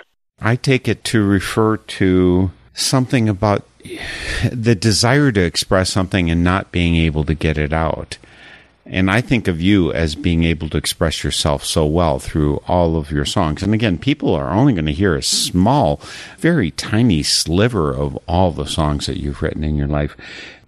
I 0.40 0.56
take 0.56 0.88
it 0.88 1.04
to 1.04 1.24
refer 1.24 1.76
to 1.76 2.50
something 2.74 3.28
about 3.28 3.66
the 4.52 4.74
desire 4.74 5.32
to 5.32 5.40
express 5.40 5.90
something 5.90 6.30
and 6.30 6.44
not 6.44 6.72
being 6.72 6.96
able 6.96 7.24
to 7.24 7.34
get 7.34 7.58
it 7.58 7.72
out. 7.72 8.18
And 8.90 9.10
I 9.10 9.20
think 9.20 9.48
of 9.48 9.60
you 9.60 9.92
as 9.92 10.14
being 10.14 10.44
able 10.44 10.70
to 10.70 10.78
express 10.78 11.22
yourself 11.22 11.62
so 11.62 11.84
well 11.84 12.18
through 12.18 12.56
all 12.66 12.96
of 12.96 13.10
your 13.10 13.26
songs. 13.26 13.62
And 13.62 13.74
again, 13.74 13.98
people 13.98 14.34
are 14.34 14.50
only 14.50 14.72
going 14.72 14.86
to 14.86 14.92
hear 14.92 15.14
a 15.14 15.22
small, 15.22 16.00
very 16.38 16.70
tiny 16.70 17.22
sliver 17.22 17.94
of 17.94 18.18
all 18.26 18.50
the 18.50 18.66
songs 18.66 19.06
that 19.06 19.18
you've 19.18 19.42
written 19.42 19.62
in 19.62 19.76
your 19.76 19.88
life. 19.88 20.16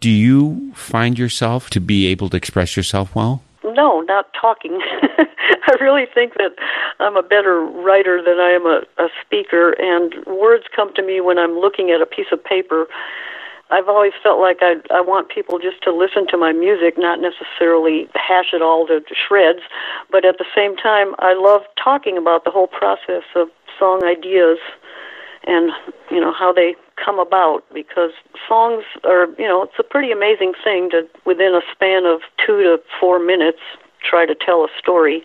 Do 0.01 0.11
you 0.11 0.73
find 0.75 1.19
yourself 1.19 1.71
to 1.71 1.81
be 1.81 2.07
able 2.09 2.29
to 2.29 2.37
express 2.37 2.77
yourself 2.77 3.15
well? 3.15 3.43
No, 3.65 4.01
not 4.03 4.27
talking. 4.39 4.81
I 5.19 5.77
really 5.81 6.07
think 6.13 6.35
that 6.35 6.57
I'm 6.99 7.17
a 7.17 7.23
better 7.23 7.61
writer 7.61 8.23
than 8.23 8.39
I 8.39 8.51
am 8.51 8.67
a, 8.67 8.83
a 9.03 9.09
speaker, 9.25 9.75
and 9.79 10.15
words 10.27 10.65
come 10.75 10.93
to 10.95 11.03
me 11.03 11.21
when 11.21 11.39
I'm 11.39 11.59
looking 11.59 11.91
at 11.91 12.03
a 12.03 12.07
piece 12.07 12.27
of 12.33 12.43
paper. 12.43 12.87
I've 13.71 13.89
always 13.89 14.13
felt 14.23 14.41
like 14.41 14.59
I 14.61 14.77
I 14.91 15.01
want 15.01 15.29
people 15.29 15.59
just 15.59 15.83
to 15.85 15.93
listen 15.93 16.27
to 16.29 16.37
my 16.37 16.53
music, 16.53 16.95
not 16.99 17.21
necessarily 17.21 18.09
hash 18.15 18.53
it 18.53 18.63
all 18.63 18.87
to 18.87 19.01
shreds, 19.15 19.61
but 20.11 20.25
at 20.25 20.39
the 20.39 20.47
same 20.55 20.77
time, 20.77 21.15
I 21.19 21.35
love 21.35 21.63
talking 21.83 22.19
about 22.19 22.45
the 22.45 22.51
whole 22.51 22.67
process 22.67 23.25
of 23.37 23.49
song 23.79 24.05
ideas 24.05 24.59
and 25.45 25.71
you 26.11 26.21
know 26.21 26.33
how 26.33 26.53
they 26.53 26.75
come 27.03 27.19
about 27.19 27.65
because 27.73 28.11
songs 28.47 28.85
are 29.05 29.27
you 29.39 29.49
know 29.49 29.63
it's 29.63 29.79
a 29.79 29.83
pretty 29.83 30.13
amazing 30.13 30.53
thing 30.63 30.91
to 30.91 31.09
within 31.25 31.55
a 31.55 31.63
span 31.73 32.05
of 32.05 32.21
2 32.47 32.63
to 32.63 32.79
4 33.01 33.19
minutes 33.25 33.61
try 34.03 34.27
to 34.27 34.35
tell 34.35 34.65
a 34.65 34.69
story 34.79 35.23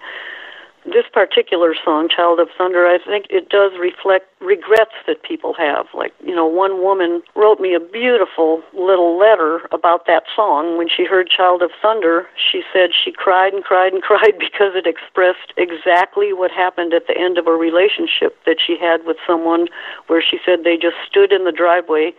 this 0.86 1.06
particular 1.12 1.74
song 1.84 2.08
child 2.10 2.39
of 2.39 2.48
thunder 2.58 2.86
i 2.86 2.98
think 3.06 3.25
it 3.30 3.50
does 3.50 3.72
reflect 3.80 4.25
regrets 4.46 4.94
that 5.08 5.24
people 5.24 5.54
have. 5.54 5.88
Like 5.94 6.13
you 6.24 6.34
know 6.36 6.46
one 6.46 6.82
woman 6.82 7.22
wrote 7.36 7.60
me 7.60 7.74
a 7.74 7.80
beautiful 7.80 8.62
little 8.74 9.18
letter 9.18 9.62
about 9.72 10.06
that 10.06 10.24
song. 10.36 10.77
When 10.77 10.88
she 10.88 11.04
heard 11.04 11.27
child 11.30 11.62
of 11.62 11.72
thunder 11.82 12.27
she 12.38 12.62
said 12.72 12.92
she 12.94 13.12
cried 13.12 13.54
and 13.54 13.63
cried 13.63 13.94
and 13.94 14.01
cried 14.10 14.38
because 14.39 14.75
it 14.75 14.88
expressed 14.88 15.54
exactly 15.58 16.32
what 16.32 16.51
happened 16.51 16.94
at 16.94 17.08
the 17.08 17.18
end 17.18 17.38
of 17.38 17.48
a 17.48 17.51
relationship 17.51 18.38
that 18.46 18.58
she 18.65 18.77
had 18.77 19.06
with 19.06 19.18
someone 19.27 19.68
where 20.08 20.22
she 20.22 20.38
said 20.46 20.63
they 20.63 20.77
just 20.77 20.98
stood 21.10 21.34
in 21.34 21.44
the 21.44 21.51
driveway 21.51 22.13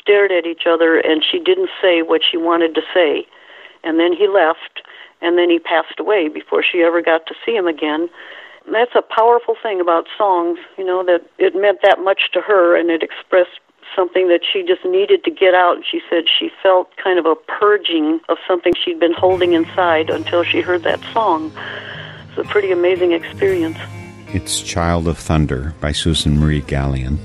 stared 0.00 0.30
at 0.30 0.44
each 0.44 0.66
other 0.68 0.98
and 0.98 1.24
she 1.24 1.38
didn't 1.38 1.70
say 1.80 2.02
what 2.02 2.20
she 2.28 2.36
wanted 2.36 2.74
to 2.74 2.82
say. 2.92 3.26
And 3.84 3.98
then 3.98 4.12
he 4.12 4.28
left 4.28 4.82
and 5.20 5.38
then 5.38 5.50
he 5.50 5.58
passed 5.58 5.98
away 5.98 6.28
before 6.28 6.62
she 6.62 6.82
ever 6.82 7.02
got 7.02 7.26
to 7.26 7.34
see 7.44 7.54
him 7.54 7.66
again. 7.66 8.08
That's 8.70 8.94
a 8.94 9.02
powerful 9.02 9.56
thing 9.62 9.80
about 9.80 10.06
songs, 10.16 10.58
you 10.76 10.84
know, 10.84 11.02
that 11.04 11.22
it 11.38 11.54
meant 11.54 11.80
that 11.82 12.00
much 12.00 12.30
to 12.32 12.40
her 12.40 12.76
and 12.76 12.90
it 12.90 13.02
expressed 13.02 13.60
something 13.96 14.28
that 14.28 14.40
she 14.44 14.62
just 14.62 14.84
needed 14.84 15.24
to 15.24 15.30
get 15.30 15.54
out. 15.54 15.78
She 15.90 16.00
said 16.10 16.24
she 16.28 16.50
felt 16.62 16.94
kind 16.96 17.18
of 17.18 17.26
a 17.26 17.34
purging 17.34 18.20
of 18.28 18.36
something 18.46 18.74
she'd 18.74 19.00
been 19.00 19.14
holding 19.14 19.54
inside 19.54 20.10
until 20.10 20.44
she 20.44 20.60
heard 20.60 20.82
that 20.82 21.00
song. 21.12 21.52
It's 22.28 22.38
a 22.38 22.44
pretty 22.44 22.70
amazing 22.70 23.12
experience. 23.12 23.78
It's 24.28 24.60
Child 24.60 25.08
of 25.08 25.16
Thunder 25.16 25.74
by 25.80 25.92
Susan 25.92 26.38
Marie 26.38 26.60
Gallion. 26.60 27.18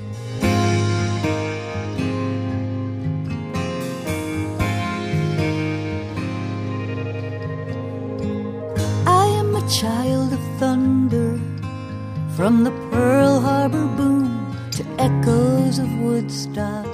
From 12.43 12.65
the 12.65 12.71
Pearl 12.91 13.39
Harbor 13.39 13.87
boom 13.95 14.53
to 14.71 14.83
echoes 14.99 15.79
of 15.79 15.89
Woodstock, 15.99 16.85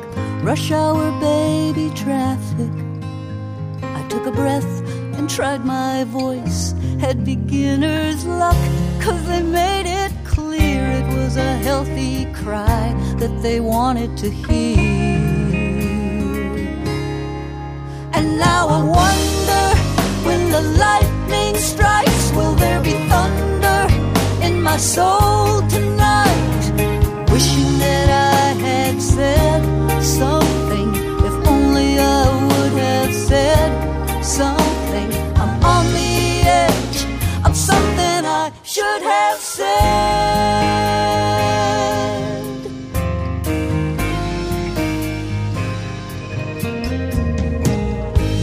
rush 0.43 0.69
hour 0.71 1.09
baby 1.19 1.89
traffic. 1.95 2.71
I 3.81 4.05
took 4.09 4.27
a 4.27 4.31
breath 4.31 4.71
and 5.17 5.27
tried 5.27 5.65
my 5.65 6.03
voice. 6.03 6.75
Had 6.99 7.25
beginner's 7.25 8.27
luck, 8.27 8.61
cause 9.01 9.25
they 9.27 9.41
made 9.41 9.87
it 9.87 10.11
clear 10.23 10.83
it 10.83 11.07
was 11.17 11.35
a 11.35 11.53
healthy 11.67 12.31
cry 12.31 12.93
that 13.17 13.41
they 13.41 13.59
wanted 13.59 14.15
to 14.17 14.29
hear. 14.29 15.17
And 18.13 18.37
now 18.37 18.67
I 18.67 18.81
wonder 19.01 19.65
when 20.27 20.51
the 20.51 20.61
lightning 20.85 21.55
strikes, 21.55 22.31
will 22.33 22.53
there 22.53 22.83
be 22.83 22.93
thunder 23.09 23.48
my 24.61 24.77
soul 24.77 25.61
tonight? 25.67 26.71
Wishing 27.31 27.77
that 27.79 28.09
I 28.09 28.53
had 28.61 29.01
said 29.01 29.63
something, 30.03 30.95
if 31.27 31.47
only 31.47 31.97
I 31.99 32.29
would 32.47 32.73
have 32.73 33.13
said 33.13 33.71
something. 34.23 35.11
I'm 35.37 35.63
on 35.63 35.85
the 35.93 36.41
edge 36.45 37.05
of 37.45 37.55
something 37.55 38.25
I 38.25 38.51
should 38.63 39.01
have 39.01 39.39
said. 39.39 39.69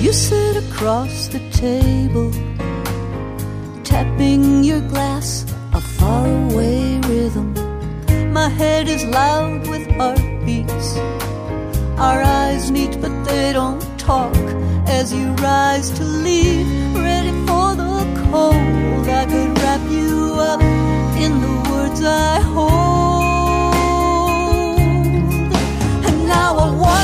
You 0.00 0.12
sit 0.12 0.56
across 0.56 1.28
the 1.28 1.40
table, 1.50 2.30
tapping 3.82 4.64
your 4.64 4.80
glass, 4.80 5.45
faraway 6.06 7.00
rhythm. 7.08 7.48
My 8.32 8.48
head 8.48 8.86
is 8.94 9.02
loud 9.04 9.66
with 9.72 9.84
heartbeats. 9.98 10.88
Our 12.06 12.20
eyes 12.40 12.64
meet, 12.70 12.94
but 13.02 13.14
they 13.28 13.52
don't 13.52 13.82
talk. 13.98 14.36
As 14.98 15.06
you 15.12 15.26
rise 15.50 15.88
to 15.98 16.04
leave, 16.26 16.68
ready 17.08 17.32
for 17.46 17.68
the 17.82 17.94
cold, 18.30 19.04
I 19.20 19.24
could 19.32 19.52
wrap 19.60 19.82
you 19.98 20.12
up 20.52 20.62
in 21.24 21.32
the 21.44 21.54
words 21.70 22.00
I 22.04 22.34
hold. 22.54 23.66
And 26.06 26.16
now 26.36 26.50
I 26.66 26.68
wonder 26.84 26.95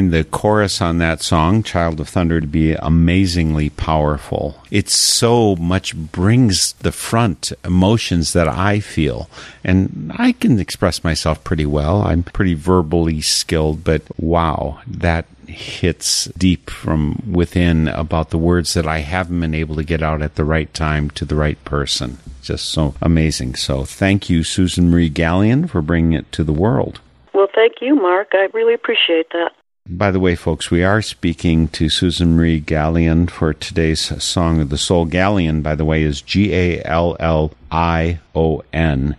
find 0.00 0.12
the 0.14 0.24
chorus 0.24 0.80
on 0.80 0.96
that 0.98 1.20
song, 1.20 1.62
Child 1.62 2.00
of 2.00 2.08
Thunder, 2.08 2.40
to 2.40 2.46
be 2.46 2.72
amazingly 2.72 3.68
powerful. 3.68 4.56
It 4.70 4.88
so 4.88 5.56
much 5.56 5.94
brings 5.94 6.72
the 6.74 6.92
front 6.92 7.52
emotions 7.64 8.32
that 8.32 8.48
I 8.48 8.80
feel. 8.80 9.28
And 9.62 10.10
I 10.16 10.32
can 10.32 10.58
express 10.58 11.04
myself 11.04 11.44
pretty 11.44 11.66
well. 11.66 12.00
I'm 12.00 12.22
pretty 12.22 12.54
verbally 12.54 13.20
skilled, 13.20 13.84
but 13.84 14.02
wow, 14.18 14.80
that 14.86 15.26
hits 15.46 16.26
deep 16.38 16.70
from 16.70 17.22
within 17.30 17.88
about 17.88 18.30
the 18.30 18.38
words 18.38 18.72
that 18.72 18.86
I 18.86 19.00
haven't 19.00 19.40
been 19.40 19.54
able 19.54 19.76
to 19.76 19.84
get 19.84 20.02
out 20.02 20.22
at 20.22 20.36
the 20.36 20.44
right 20.44 20.72
time 20.72 21.10
to 21.10 21.26
the 21.26 21.36
right 21.36 21.62
person. 21.66 22.16
Just 22.40 22.70
so 22.70 22.94
amazing. 23.02 23.56
So 23.56 23.84
thank 23.84 24.30
you, 24.30 24.44
Susan 24.44 24.90
Marie 24.90 25.10
Gallion, 25.10 25.68
for 25.68 25.82
bringing 25.82 26.14
it 26.14 26.32
to 26.32 26.42
the 26.42 26.54
world. 26.54 27.00
Well, 27.34 27.48
thank 27.54 27.82
you, 27.82 27.94
Mark. 27.94 28.28
I 28.32 28.48
really 28.54 28.72
appreciate 28.72 29.28
that. 29.32 29.52
By 29.88 30.10
the 30.10 30.20
way, 30.20 30.34
folks, 30.34 30.70
we 30.70 30.84
are 30.84 31.00
speaking 31.00 31.66
to 31.68 31.88
Susan 31.88 32.36
Marie 32.36 32.60
Gallion 32.60 33.30
for 33.30 33.54
today's 33.54 34.22
Song 34.22 34.60
of 34.60 34.68
the 34.68 34.76
Soul. 34.76 35.06
Gallion, 35.06 35.62
by 35.62 35.74
the 35.74 35.86
way, 35.86 36.02
is 36.02 36.20
G 36.20 36.52
A 36.52 36.82
L 36.84 37.16
L 37.18 37.52
I 37.70 38.20
O 38.34 38.62
N. 38.74 39.16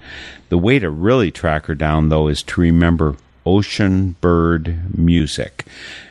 The 0.50 0.60
way 0.60 0.78
to 0.78 0.89
really 0.89 1.32
track 1.32 1.65
her 1.65 1.76
down, 1.76 2.10
though, 2.10 2.28
is 2.28 2.43
to 2.43 2.62
remember 2.62 3.15
Ocean 3.45 4.15
Bird 4.21 4.97
Music. 4.97 5.65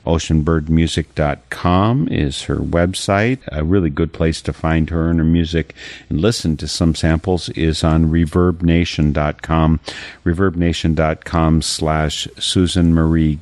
OceanBirdMusic.com 0.07 2.09
is 2.09 2.43
her 2.43 2.57
website. 2.57 3.39
A 3.49 3.65
really 3.65 3.91
good 3.91 4.13
place 4.13 4.41
to 4.43 4.53
find 4.53 4.91
her 4.91 5.11
and 5.11 5.19
her 5.19 5.25
music 5.25 5.75
and 6.09 6.21
listen 6.21 6.57
to 6.57 6.67
some 6.67 6.95
samples 6.95 7.49
is 7.51 7.85
on 7.85 8.11
ReverbNation.com. 8.11 9.81
ReverbNation.com 10.25 11.63
slash 11.63 12.29
Susan 12.39 12.95
Marie. 12.95 13.39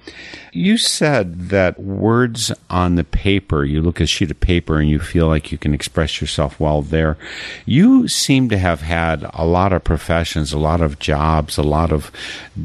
You 0.52 0.76
said 0.76 1.48
that 1.48 1.80
words 1.80 2.52
on 2.68 2.96
the 2.96 3.04
paper, 3.04 3.64
you 3.64 3.80
look 3.80 4.00
at 4.00 4.04
a 4.04 4.06
sheet 4.06 4.30
of 4.30 4.40
paper 4.40 4.78
and 4.78 4.90
you 4.90 4.98
feel 4.98 5.28
like 5.28 5.50
you 5.50 5.58
can 5.58 5.72
express 5.72 6.20
yourself 6.20 6.60
well 6.60 6.82
there. 6.82 7.16
You 7.64 8.08
seem 8.08 8.48
to 8.50 8.58
have 8.58 8.82
had 8.82 9.28
a 9.32 9.46
lot 9.46 9.72
of 9.72 9.84
professions, 9.84 10.52
a 10.52 10.58
lot 10.58 10.80
of 10.80 10.98
jobs, 10.98 11.56
a 11.56 11.62
lot 11.62 11.92
of 11.92 12.10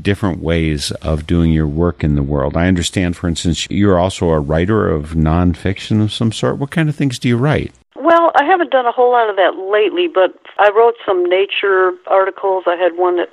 different 0.02 0.40
ways 0.40 0.92
of 1.02 1.28
doing 1.28 1.52
your 1.52 1.68
work 1.68 2.04
in 2.04 2.16
the 2.16 2.24
world. 2.24 2.58
I 2.58 2.68
understand, 2.68 3.16
for 3.16 3.28
instance, 3.28 3.68
you're 3.70 4.00
also 4.00 4.30
a 4.30 4.40
writer 4.40 4.90
of 4.90 5.12
nonfiction 5.12 6.04
of 6.04 6.12
some 6.12 6.32
sort. 6.32 6.58
What 6.58 6.72
kind 6.72 6.90
of 6.90 6.96
things 6.96 7.20
do 7.20 7.30
you 7.30 7.38
write? 7.38 7.74
Well, 8.04 8.32
I 8.34 8.46
haven't 8.46 8.72
done 8.72 8.88
a 8.88 8.92
whole 8.92 9.12
lot 9.12 9.30
of 9.30 9.36
that 9.36 9.58
lately, 9.58 10.08
but 10.08 10.34
I 10.58 10.72
wrote 10.76 10.96
some 11.06 11.24
nature 11.24 11.94
articles. 12.08 12.64
I 12.66 12.76
had 12.76 12.98
one 12.98 13.18
that 13.18 13.30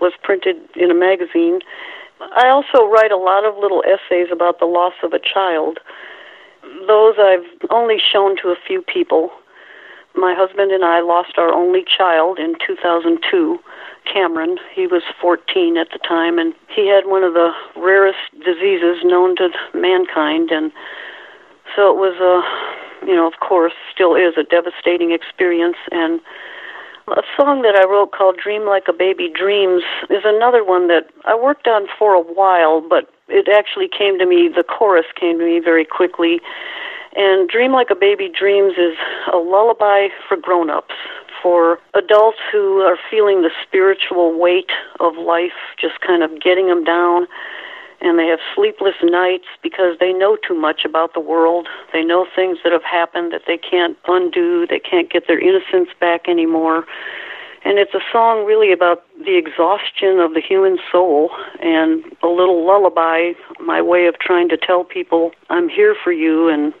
was 0.00 0.14
printed 0.22 0.56
in 0.74 0.90
a 0.90 0.94
magazine. 0.94 1.60
I 2.34 2.48
also 2.48 2.86
write 2.86 3.12
a 3.12 3.18
lot 3.18 3.44
of 3.44 3.58
little 3.58 3.84
essays 3.84 4.28
about 4.32 4.58
the 4.58 4.64
loss 4.64 4.94
of 5.02 5.12
a 5.12 5.18
child. 5.18 5.80
Those 6.88 7.16
I've 7.18 7.44
only 7.68 7.98
shown 8.00 8.36
to 8.40 8.48
a 8.48 8.56
few 8.66 8.80
people. 8.80 9.30
My 10.14 10.34
husband 10.34 10.72
and 10.72 10.82
I 10.82 11.00
lost 11.00 11.36
our 11.36 11.52
only 11.52 11.84
child 11.84 12.38
in 12.38 12.54
2002, 12.66 13.58
Cameron. 14.10 14.56
He 14.74 14.86
was 14.86 15.02
14 15.20 15.76
at 15.76 15.88
the 15.92 15.98
time, 15.98 16.38
and 16.38 16.54
he 16.74 16.88
had 16.88 17.04
one 17.04 17.22
of 17.22 17.34
the 17.34 17.52
rarest 17.76 18.32
diseases 18.32 19.04
known 19.04 19.36
to 19.36 19.50
mankind, 19.74 20.50
and 20.50 20.72
so 21.76 21.90
it 21.92 22.00
was 22.00 22.16
a 22.16 22.85
you 23.02 23.14
know, 23.14 23.26
of 23.26 23.40
course, 23.40 23.74
still 23.92 24.14
is 24.14 24.34
a 24.36 24.42
devastating 24.42 25.12
experience. 25.12 25.76
And 25.90 26.20
a 27.08 27.22
song 27.36 27.62
that 27.62 27.76
I 27.76 27.84
wrote 27.84 28.12
called 28.12 28.36
Dream 28.36 28.66
Like 28.66 28.84
a 28.88 28.92
Baby 28.92 29.30
Dreams 29.32 29.82
is 30.10 30.22
another 30.24 30.64
one 30.64 30.88
that 30.88 31.08
I 31.24 31.34
worked 31.34 31.68
on 31.68 31.86
for 31.98 32.14
a 32.14 32.20
while, 32.20 32.80
but 32.80 33.10
it 33.28 33.48
actually 33.48 33.88
came 33.88 34.18
to 34.18 34.26
me, 34.26 34.48
the 34.48 34.64
chorus 34.64 35.06
came 35.18 35.38
to 35.38 35.44
me 35.44 35.60
very 35.60 35.84
quickly. 35.84 36.40
And 37.14 37.48
Dream 37.48 37.72
Like 37.72 37.90
a 37.90 37.94
Baby 37.94 38.28
Dreams 38.28 38.74
is 38.76 38.96
a 39.32 39.36
lullaby 39.36 40.08
for 40.28 40.36
grown 40.36 40.68
ups, 40.68 40.94
for 41.42 41.78
adults 41.94 42.38
who 42.50 42.80
are 42.80 42.98
feeling 43.10 43.42
the 43.42 43.50
spiritual 43.66 44.38
weight 44.38 44.70
of 45.00 45.16
life 45.16 45.56
just 45.80 46.00
kind 46.00 46.22
of 46.22 46.42
getting 46.42 46.66
them 46.66 46.82
down 46.82 47.26
and 48.00 48.18
they 48.18 48.26
have 48.26 48.38
sleepless 48.54 48.94
nights 49.02 49.46
because 49.62 49.96
they 49.98 50.12
know 50.12 50.36
too 50.46 50.54
much 50.54 50.84
about 50.84 51.14
the 51.14 51.20
world. 51.20 51.66
They 51.92 52.04
know 52.04 52.26
things 52.34 52.58
that 52.62 52.72
have 52.72 52.84
happened 52.84 53.32
that 53.32 53.42
they 53.46 53.58
can't 53.58 53.96
undo, 54.06 54.66
they 54.66 54.78
can't 54.78 55.10
get 55.10 55.26
their 55.26 55.38
innocence 55.38 55.88
back 56.00 56.28
anymore. 56.28 56.84
And 57.64 57.80
it's 57.80 57.94
a 57.94 58.00
song 58.12 58.46
really 58.46 58.70
about 58.70 59.02
the 59.18 59.36
exhaustion 59.36 60.20
of 60.20 60.34
the 60.34 60.40
human 60.40 60.78
soul 60.92 61.30
and 61.60 62.04
a 62.22 62.28
little 62.28 62.64
lullaby, 62.64 63.32
my 63.58 63.82
way 63.82 64.06
of 64.06 64.18
trying 64.20 64.48
to 64.50 64.56
tell 64.56 64.84
people, 64.84 65.32
I'm 65.50 65.68
here 65.68 65.96
for 66.04 66.12
you 66.12 66.48
and 66.48 66.72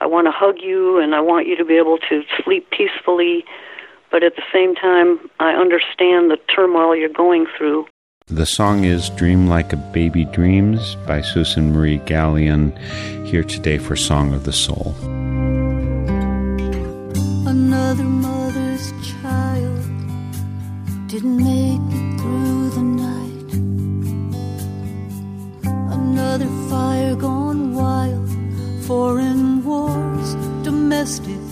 I 0.00 0.06
want 0.06 0.26
to 0.26 0.32
hug 0.32 0.56
you 0.60 0.98
and 0.98 1.14
I 1.14 1.20
want 1.20 1.46
you 1.46 1.56
to 1.56 1.64
be 1.64 1.76
able 1.76 1.98
to 2.08 2.22
sleep 2.42 2.68
peacefully. 2.70 3.44
But 4.10 4.24
at 4.24 4.34
the 4.34 4.42
same 4.52 4.74
time, 4.74 5.30
I 5.38 5.52
understand 5.52 6.32
the 6.32 6.38
turmoil 6.52 6.96
you're 6.96 7.08
going 7.08 7.46
through. 7.56 7.86
The 8.32 8.46
song 8.46 8.84
is 8.84 9.10
Dream 9.10 9.46
Like 9.46 9.74
a 9.74 9.76
Baby 9.76 10.24
Dreams 10.24 10.96
by 11.06 11.20
Susan 11.20 11.70
Marie 11.70 11.98
Gallion, 11.98 12.72
here 13.26 13.44
today 13.44 13.76
for 13.76 13.94
Song 13.94 14.32
of 14.32 14.44
the 14.44 14.54
Soul. 14.54 14.94
Another 17.46 18.04
mother's 18.04 18.90
child 19.20 19.84
didn't 21.08 21.36
make 21.36 21.78
it 21.94 22.20
through 22.22 22.70
the 22.70 22.80
night. 22.80 23.52
Another 25.92 26.48
fire 26.70 27.14
gone 27.14 27.74
wild, 27.74 28.30
foreign 28.86 29.62
wars, 29.62 30.34
domestic. 30.64 31.51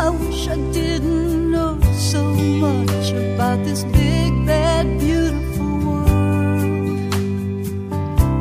I 0.00 0.10
wish 0.10 0.46
I 0.46 0.56
didn't 0.72 1.50
know 1.50 1.80
so 1.92 2.22
much 2.32 3.10
about 3.10 3.64
this 3.64 3.82
big, 3.82 4.46
bad, 4.46 4.86
beautiful 5.00 5.78
world. 5.86 7.14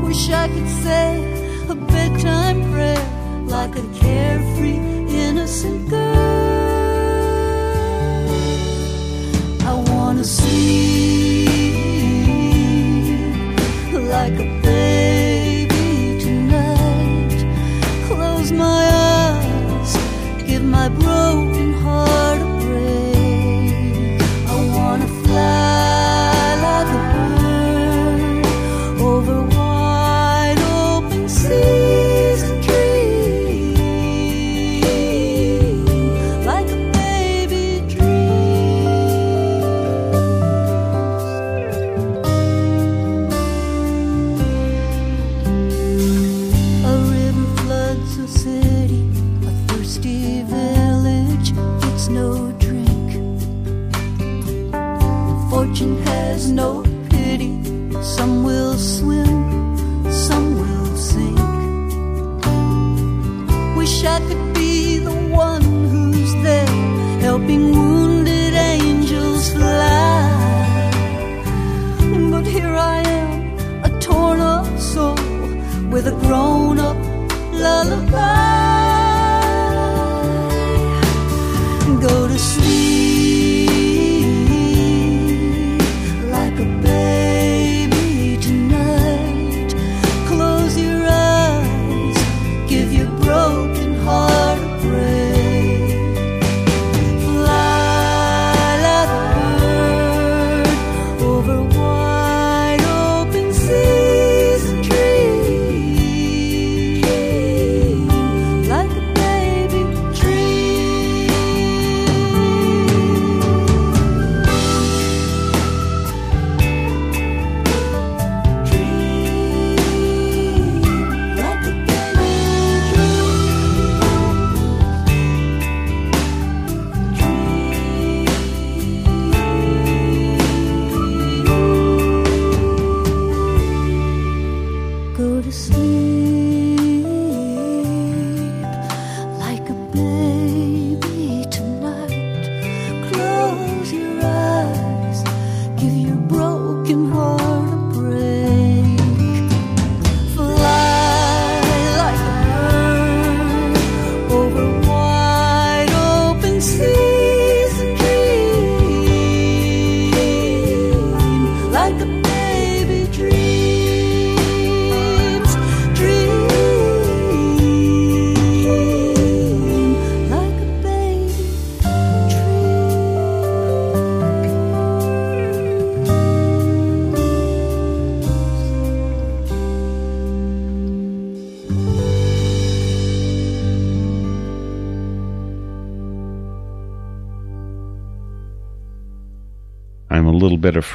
Wish 0.03 0.29
I 0.29 0.47
could 0.49 0.69
say 0.83 1.09
a 1.67 1.75
bedtime 1.75 2.71
prayer 2.71 3.05
like 3.47 3.75
a 3.75 3.85
carefree, 3.99 4.77
innocent 5.25 5.89
girl. 5.89 6.06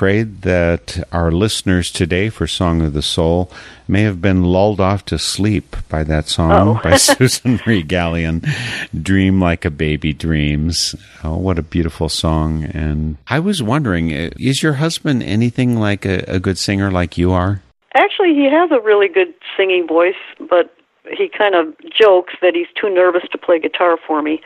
Afraid 0.03 0.43
that 0.43 0.99
our 1.13 1.31
listeners 1.31 1.89
today 1.93 2.29
for 2.29 2.45
Song 2.45 2.83
of 2.83 2.93
the 2.93 3.03
Soul 3.03 3.49
may 3.87 4.03
have 4.03 4.21
been 4.21 4.43
lulled 4.43 4.81
off 4.81 5.05
to 5.05 5.17
sleep 5.17 5.77
by 5.89 6.03
that 6.03 6.27
song 6.27 6.51
Oh. 6.51 6.81
by 6.83 6.97
Susan 6.97 7.61
Marie 7.65 7.85
Dream 7.85 9.41
Like 9.41 9.65
a 9.65 9.71
Baby 9.71 10.13
Dreams. 10.13 10.97
Oh, 11.23 11.37
what 11.37 11.57
a 11.57 11.63
beautiful 11.63 12.09
song. 12.09 12.65
And 12.65 13.17
I 13.29 13.39
was 13.39 13.63
wondering, 13.63 14.13
uh, 14.13 14.31
is 14.41 14.61
your 14.61 14.73
husband 14.73 15.23
anything 15.23 15.79
like 15.79 16.05
a, 16.05 16.25
a 16.27 16.41
good 16.41 16.59
singer 16.59 16.91
like 16.91 17.17
you 17.17 17.31
are? 17.31 17.63
Actually, 17.95 18.35
he 18.35 18.51
has 18.51 18.73
a 18.73 18.81
really 18.81 19.07
good 19.07 19.33
singing 19.57 19.87
voice, 19.87 20.19
but 20.51 20.75
he 21.17 21.29
kind 21.29 21.55
of 21.55 21.75
jokes 21.91 22.35
that 22.43 22.55
he's 22.55 22.67
too 22.81 22.89
nervous 22.89 23.23
to 23.33 23.39
play 23.39 23.59
guitar 23.59 23.99
for 24.07 24.23
me. 24.23 24.41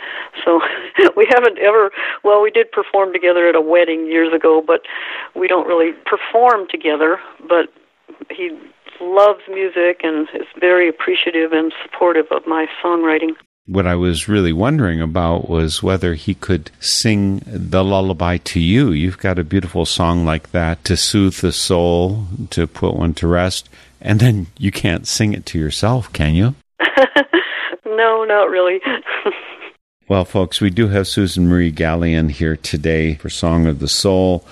So 0.44 0.60
we 1.16 1.26
haven't 1.30 1.58
ever, 1.58 1.90
well, 2.24 2.42
we 2.42 2.50
did 2.50 2.70
perform 2.72 3.12
together 3.12 3.48
at 3.48 3.54
a 3.54 3.60
wedding 3.60 4.06
years 4.06 4.32
ago, 4.32 4.62
but 4.66 4.82
we 5.34 5.48
don't 5.48 5.66
really 5.66 5.92
perform 6.04 6.66
together. 6.70 7.18
But 7.48 7.72
he 8.30 8.50
loves 9.00 9.40
music 9.48 10.00
and 10.02 10.28
is 10.34 10.46
very 10.58 10.88
appreciative 10.88 11.52
and 11.52 11.72
supportive 11.84 12.26
of 12.30 12.46
my 12.46 12.66
songwriting. 12.82 13.32
What 13.66 13.86
I 13.86 13.96
was 13.96 14.28
really 14.28 14.52
wondering 14.52 15.00
about 15.00 15.48
was 15.48 15.82
whether 15.82 16.14
he 16.14 16.34
could 16.34 16.70
sing 16.78 17.42
the 17.46 17.82
lullaby 17.82 18.36
to 18.38 18.60
you. 18.60 18.92
You've 18.92 19.18
got 19.18 19.40
a 19.40 19.44
beautiful 19.44 19.84
song 19.84 20.24
like 20.24 20.52
that 20.52 20.84
to 20.84 20.96
soothe 20.96 21.34
the 21.38 21.50
soul, 21.50 22.26
to 22.50 22.68
put 22.68 22.94
one 22.94 23.12
to 23.14 23.26
rest, 23.26 23.68
and 24.00 24.20
then 24.20 24.46
you 24.58 24.70
can't 24.70 25.06
sing 25.06 25.32
it 25.32 25.46
to 25.46 25.58
yourself, 25.58 26.12
can 26.12 26.34
you? 26.34 26.54
no, 27.86 28.24
not 28.24 28.50
really. 28.50 28.80
Well, 30.08 30.24
folks, 30.24 30.60
we 30.60 30.70
do 30.70 30.86
have 30.86 31.08
Susan 31.08 31.48
Marie 31.48 31.72
Gallion 31.72 32.30
here 32.30 32.56
today 32.56 33.14
for 33.14 33.28
Song 33.28 33.66
of 33.66 33.80
the 33.80 33.88
Soul. 33.88 34.46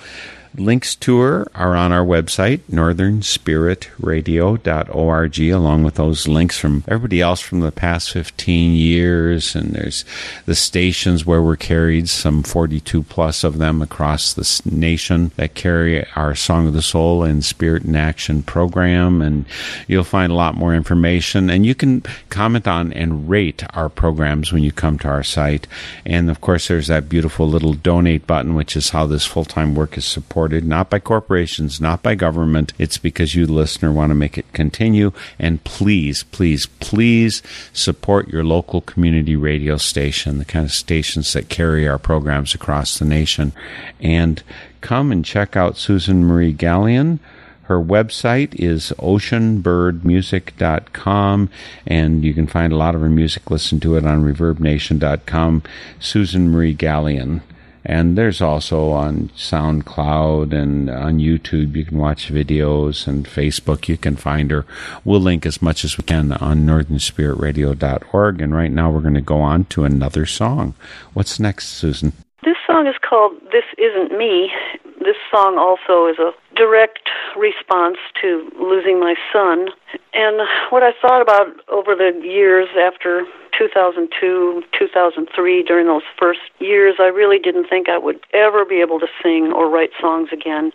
Links 0.57 0.95
to 0.95 1.19
her 1.19 1.45
are 1.53 1.75
on 1.75 1.91
our 1.91 2.05
website, 2.05 2.61
northernspiritradio.org, 2.71 5.39
along 5.39 5.83
with 5.83 5.95
those 5.95 6.29
links 6.29 6.57
from 6.57 6.85
everybody 6.87 7.19
else 7.19 7.41
from 7.41 7.59
the 7.59 7.73
past 7.73 8.11
15 8.11 8.73
years. 8.73 9.53
And 9.53 9.71
there's 9.71 10.05
the 10.45 10.55
stations 10.55 11.25
where 11.25 11.41
we're 11.41 11.57
carried, 11.57 12.07
some 12.07 12.41
42 12.41 13.03
plus 13.03 13.43
of 13.43 13.57
them 13.57 13.81
across 13.81 14.33
the 14.33 14.61
nation 14.69 15.31
that 15.35 15.55
carry 15.55 16.09
our 16.11 16.35
Song 16.35 16.67
of 16.67 16.73
the 16.73 16.81
Soul 16.81 17.23
and 17.23 17.43
Spirit 17.43 17.83
in 17.83 17.95
Action 17.95 18.41
program. 18.41 19.21
And 19.21 19.43
you'll 19.87 20.05
find 20.05 20.31
a 20.31 20.35
lot 20.35 20.55
more 20.55 20.73
information. 20.73 21.49
And 21.49 21.65
you 21.65 21.75
can 21.75 22.01
comment 22.29 22.65
on 22.67 22.93
and 22.93 23.29
rate 23.29 23.65
our 23.75 23.89
programs 23.89 24.53
when 24.53 24.63
you 24.63 24.71
come 24.71 24.97
to 24.99 25.09
our 25.09 25.23
site. 25.23 25.67
And 26.05 26.29
of 26.29 26.39
course, 26.39 26.69
there's 26.69 26.87
that 26.87 27.09
beautiful 27.09 27.45
little 27.47 27.73
donate 27.73 28.25
button, 28.25 28.55
which 28.55 28.77
is 28.77 28.91
how 28.91 29.05
this 29.05 29.25
full 29.25 29.43
time 29.43 29.75
work 29.75 29.97
is 29.97 30.05
supported 30.05 30.44
supported, 30.45 30.67
not 30.67 30.91
by 30.91 30.99
corporations, 30.99 31.81
not 31.81 32.03
by 32.03 32.13
government. 32.13 32.71
It's 32.77 32.99
because 32.99 33.33
you, 33.33 33.47
listener, 33.47 33.91
want 33.91 34.11
to 34.11 34.15
make 34.15 34.37
it 34.37 34.45
continue. 34.53 35.11
And 35.39 35.63
please, 35.63 36.21
please, 36.21 36.67
please 36.79 37.41
support 37.73 38.27
your 38.27 38.43
local 38.43 38.81
community 38.81 39.35
radio 39.35 39.77
station, 39.77 40.37
the 40.37 40.45
kind 40.45 40.65
of 40.65 40.71
stations 40.71 41.33
that 41.33 41.49
carry 41.49 41.87
our 41.87 41.97
programs 41.97 42.53
across 42.53 42.99
the 42.99 43.05
nation. 43.05 43.53
And 43.99 44.43
come 44.81 45.11
and 45.11 45.25
check 45.25 45.57
out 45.57 45.77
Susan 45.77 46.23
Marie 46.23 46.53
Gallion. 46.53 47.17
Her 47.63 47.81
website 47.81 48.53
is 48.59 48.93
oceanbirdmusic.com, 48.99 51.49
and 51.87 52.23
you 52.23 52.35
can 52.35 52.45
find 52.45 52.71
a 52.71 52.77
lot 52.77 52.93
of 52.93 53.01
her 53.01 53.09
music. 53.09 53.49
Listen 53.49 53.79
to 53.79 53.97
it 53.97 54.05
on 54.05 54.23
reverbnation.com. 54.23 55.63
Susan 55.99 56.51
Marie 56.51 56.75
Gallion. 56.75 57.41
And 57.85 58.17
there's 58.17 58.41
also 58.41 58.89
on 58.91 59.29
SoundCloud 59.35 60.53
and 60.53 60.89
on 60.89 61.19
YouTube, 61.19 61.75
you 61.75 61.85
can 61.85 61.99
watch 61.99 62.29
videos, 62.29 63.07
and 63.07 63.25
Facebook, 63.25 63.87
you 63.87 63.95
can 63.97 64.15
find 64.15 64.49
her. 64.49 64.65
We'll 65.03 65.19
link 65.19 65.45
as 65.45 65.61
much 65.61 65.85
as 65.85 65.97
we 65.97 66.03
can 66.03 66.31
on 66.33 66.65
northernspiritradio.org. 66.65 68.41
And 68.41 68.55
right 68.55 68.71
now, 68.71 68.89
we're 68.89 69.01
going 69.01 69.13
to 69.13 69.21
go 69.21 69.39
on 69.41 69.65
to 69.65 69.83
another 69.83 70.25
song. 70.25 70.73
What's 71.13 71.39
next, 71.39 71.67
Susan? 71.69 72.13
This 72.43 72.57
song 72.65 72.87
is 72.87 72.95
called 73.07 73.33
This 73.51 73.65
Isn't 73.77 74.17
Me. 74.17 74.51
This 74.99 75.17
song 75.31 75.57
also 75.59 76.07
is 76.07 76.17
a 76.17 76.31
direct 76.55 77.09
response 77.37 77.97
to 78.21 78.49
losing 78.59 78.99
my 78.99 79.15
son. 79.31 79.67
And 80.13 80.41
what 80.69 80.81
I 80.81 80.91
thought 81.01 81.21
about 81.21 81.47
over 81.69 81.93
the 81.95 82.19
years 82.23 82.67
after 82.79 83.25
2002, 83.57 84.63
2003, 84.77 85.63
during 85.63 85.87
those 85.87 86.03
first 86.19 86.39
years, 86.59 86.95
I 86.99 87.07
really 87.07 87.39
didn't 87.39 87.67
think 87.69 87.89
I 87.89 87.97
would 87.97 88.19
ever 88.33 88.65
be 88.65 88.81
able 88.81 88.99
to 88.99 89.07
sing 89.21 89.51
or 89.51 89.69
write 89.69 89.91
songs 89.99 90.29
again. 90.31 90.71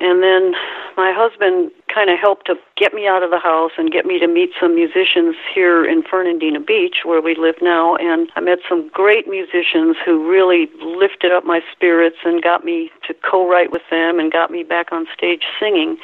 And 0.00 0.22
then 0.22 0.54
my 0.96 1.12
husband 1.14 1.70
kind 1.94 2.08
of 2.08 2.18
helped 2.18 2.46
to 2.46 2.54
get 2.76 2.94
me 2.94 3.06
out 3.06 3.22
of 3.22 3.30
the 3.30 3.38
house 3.38 3.72
and 3.76 3.92
get 3.92 4.06
me 4.06 4.18
to 4.18 4.26
meet 4.26 4.50
some 4.58 4.74
musicians 4.74 5.36
here 5.54 5.84
in 5.84 6.02
Fernandina 6.02 6.60
Beach, 6.60 7.04
where 7.04 7.20
we 7.20 7.36
live 7.36 7.56
now. 7.60 7.96
And 7.96 8.32
I 8.34 8.40
met 8.40 8.60
some 8.66 8.88
great 8.88 9.28
musicians 9.28 9.96
who 10.02 10.26
really 10.26 10.70
lifted 10.80 11.32
up 11.32 11.44
my 11.44 11.60
spirits 11.70 12.16
and 12.24 12.42
got 12.42 12.64
me 12.64 12.90
to 13.06 13.14
co 13.14 13.46
write 13.46 13.72
with 13.72 13.82
them 13.90 14.18
and 14.18 14.32
got 14.32 14.50
me 14.50 14.62
back 14.62 14.90
on 14.90 15.06
stage 15.14 15.44
singing. 15.60 15.98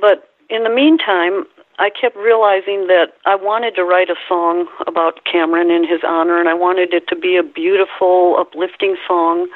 But 0.00 0.30
in 0.48 0.62
the 0.62 0.70
meantime, 0.70 1.46
I 1.80 1.90
kept 1.90 2.14
realizing 2.16 2.86
that 2.88 3.14
I 3.24 3.34
wanted 3.34 3.74
to 3.76 3.84
write 3.84 4.10
a 4.10 4.16
song 4.28 4.68
about 4.86 5.24
Cameron 5.24 5.70
in 5.70 5.82
his 5.88 6.00
honor, 6.06 6.38
and 6.38 6.48
I 6.48 6.54
wanted 6.54 6.92
it 6.92 7.08
to 7.08 7.16
be 7.16 7.36
a 7.36 7.42
beautiful, 7.42 8.36
uplifting 8.38 8.96
song 9.08 9.48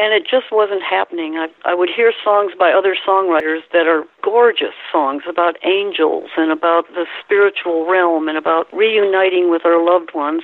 and 0.00 0.14
it 0.14 0.24
just 0.24 0.50
wasn't 0.50 0.82
happening. 0.82 1.36
I, 1.36 1.48
I 1.66 1.74
would 1.74 1.90
hear 1.94 2.10
songs 2.24 2.52
by 2.58 2.72
other 2.72 2.96
songwriters 3.06 3.60
that 3.74 3.86
are 3.86 4.04
gorgeous 4.22 4.72
songs 4.90 5.24
about 5.28 5.58
angels 5.62 6.30
and 6.38 6.50
about 6.50 6.88
the 6.94 7.04
spiritual 7.22 7.84
realm 7.84 8.26
and 8.26 8.38
about 8.38 8.72
reuniting 8.72 9.50
with 9.50 9.66
our 9.66 9.76
loved 9.84 10.14
ones. 10.14 10.42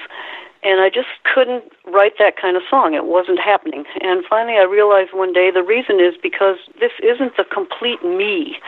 And 0.63 0.83
I 0.83 0.91
just 0.91 1.09
couldn't 1.23 1.65
write 1.87 2.19
that 2.19 2.37
kind 2.37 2.59
of 2.59 2.65
song. 2.69 2.93
It 2.93 3.07
wasn't 3.07 3.41
happening. 3.41 3.85
And 4.03 4.25
finally, 4.29 4.59
I 4.59 4.65
realized 4.65 5.15
one 5.15 5.33
day 5.33 5.51
the 5.51 5.63
reason 5.63 6.01
is 6.01 6.15
because 6.23 6.57
this 6.79 6.93
isn't 7.03 7.39
the 7.39 7.45
complete 7.45 8.05
me. 8.05 8.59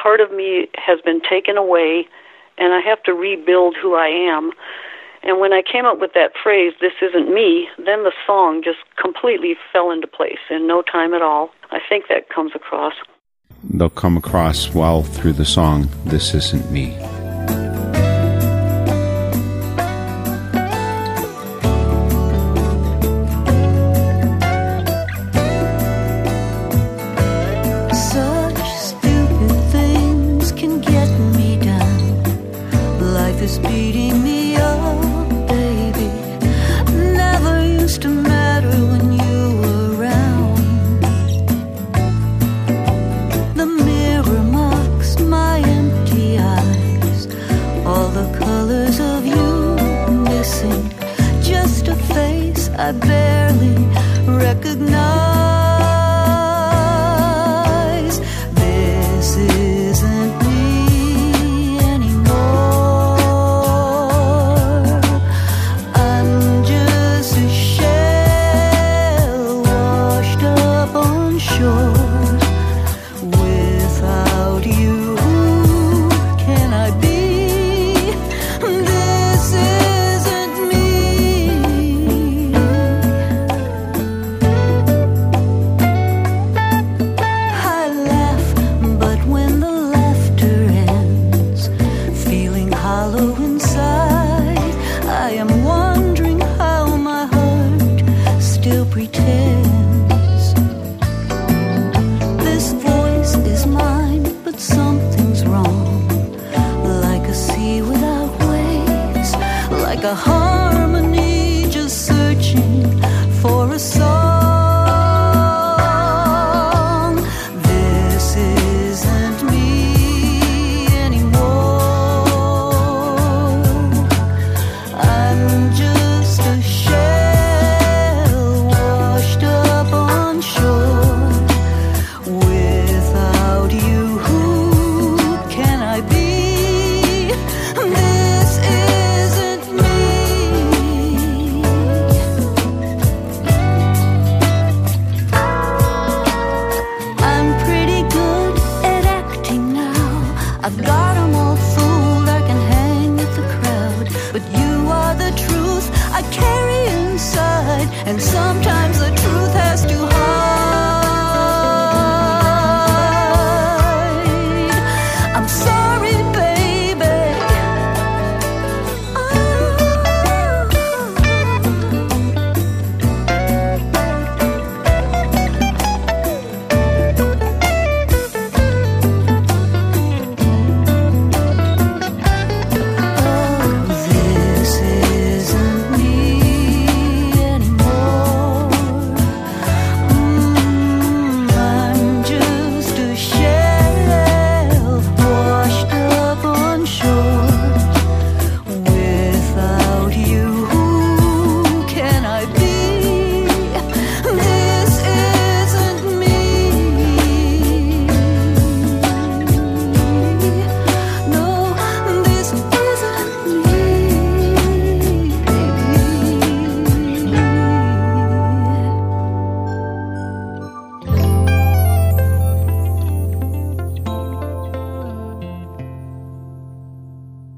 Part 0.00 0.20
of 0.20 0.32
me 0.32 0.68
has 0.74 1.00
been 1.00 1.20
taken 1.20 1.56
away, 1.56 2.06
and 2.58 2.72
I 2.72 2.80
have 2.80 3.02
to 3.04 3.12
rebuild 3.12 3.76
who 3.80 3.94
I 3.94 4.08
am. 4.08 4.52
And 5.22 5.38
when 5.38 5.52
I 5.52 5.62
came 5.62 5.84
up 5.84 6.00
with 6.00 6.14
that 6.14 6.32
phrase, 6.42 6.72
this 6.80 6.94
isn't 7.00 7.32
me, 7.32 7.68
then 7.78 8.02
the 8.02 8.12
song 8.26 8.62
just 8.64 8.78
completely 9.00 9.56
fell 9.72 9.90
into 9.90 10.06
place 10.06 10.40
in 10.50 10.66
no 10.66 10.82
time 10.82 11.14
at 11.14 11.22
all. 11.22 11.50
I 11.70 11.78
think 11.88 12.06
that 12.08 12.28
comes 12.28 12.52
across. 12.54 12.94
They'll 13.62 13.88
come 13.88 14.16
across 14.16 14.74
well 14.74 15.02
through 15.02 15.34
the 15.34 15.44
song, 15.44 15.88
This 16.04 16.34
Isn't 16.34 16.72
Me. 16.72 16.96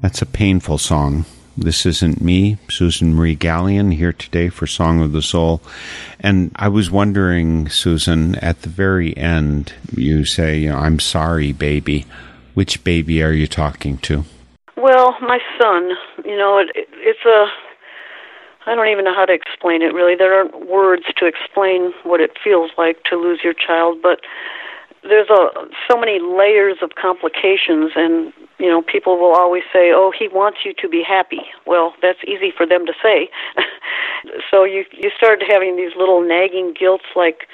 That's 0.05 0.21
a 0.21 0.27
painful 0.27 0.77
song. 0.77 1.25
This 1.57 1.83
isn't 1.83 2.21
me, 2.21 2.59
Susan 2.69 3.15
Marie 3.15 3.35
Gallion, 3.35 3.91
here 3.91 4.13
today 4.13 4.49
for 4.49 4.67
Song 4.67 5.01
of 5.01 5.13
the 5.13 5.21
Soul. 5.23 5.63
And 6.19 6.51
I 6.55 6.67
was 6.67 6.91
wondering, 6.91 7.69
Susan, 7.69 8.35
at 8.35 8.61
the 8.61 8.69
very 8.69 9.17
end, 9.17 9.73
you 9.91 10.23
say, 10.23 10.59
you 10.59 10.69
know, 10.69 10.77
I'm 10.77 10.99
sorry, 10.99 11.53
baby. 11.53 12.05
Which 12.53 12.83
baby 12.83 13.23
are 13.23 13.31
you 13.31 13.47
talking 13.47 13.97
to? 14.05 14.25
Well, 14.77 15.15
my 15.21 15.39
son, 15.59 15.89
you 16.23 16.37
know, 16.37 16.59
it, 16.59 16.69
it, 16.75 16.87
it's 16.97 17.25
a. 17.25 17.47
I 18.69 18.75
don't 18.75 18.89
even 18.89 19.05
know 19.05 19.15
how 19.15 19.25
to 19.25 19.33
explain 19.33 19.81
it 19.81 19.91
really. 19.95 20.13
There 20.15 20.35
aren't 20.35 20.69
words 20.69 21.05
to 21.17 21.25
explain 21.25 21.93
what 22.03 22.21
it 22.21 22.37
feels 22.43 22.69
like 22.77 23.03
to 23.05 23.15
lose 23.15 23.39
your 23.43 23.55
child, 23.55 24.03
but 24.03 24.19
there's 25.07 25.29
a 25.29 25.47
so 25.89 25.97
many 25.97 26.19
layers 26.19 26.77
of 26.81 26.91
complications 26.95 27.91
and 27.95 28.33
you 28.57 28.67
know 28.67 28.81
people 28.81 29.17
will 29.17 29.35
always 29.35 29.63
say 29.71 29.91
oh 29.93 30.11
he 30.17 30.27
wants 30.27 30.59
you 30.65 30.73
to 30.81 30.89
be 30.89 31.03
happy. 31.03 31.41
Well 31.65 31.93
that's 32.01 32.19
easy 32.27 32.51
for 32.55 32.65
them 32.65 32.85
to 32.85 32.93
say. 33.01 33.29
So 34.49 34.63
you 34.63 34.85
you 34.91 35.11
start 35.15 35.43
having 35.47 35.75
these 35.75 35.91
little 35.95 36.21
nagging 36.21 36.73
guilts 36.73 37.05
like 37.15 37.47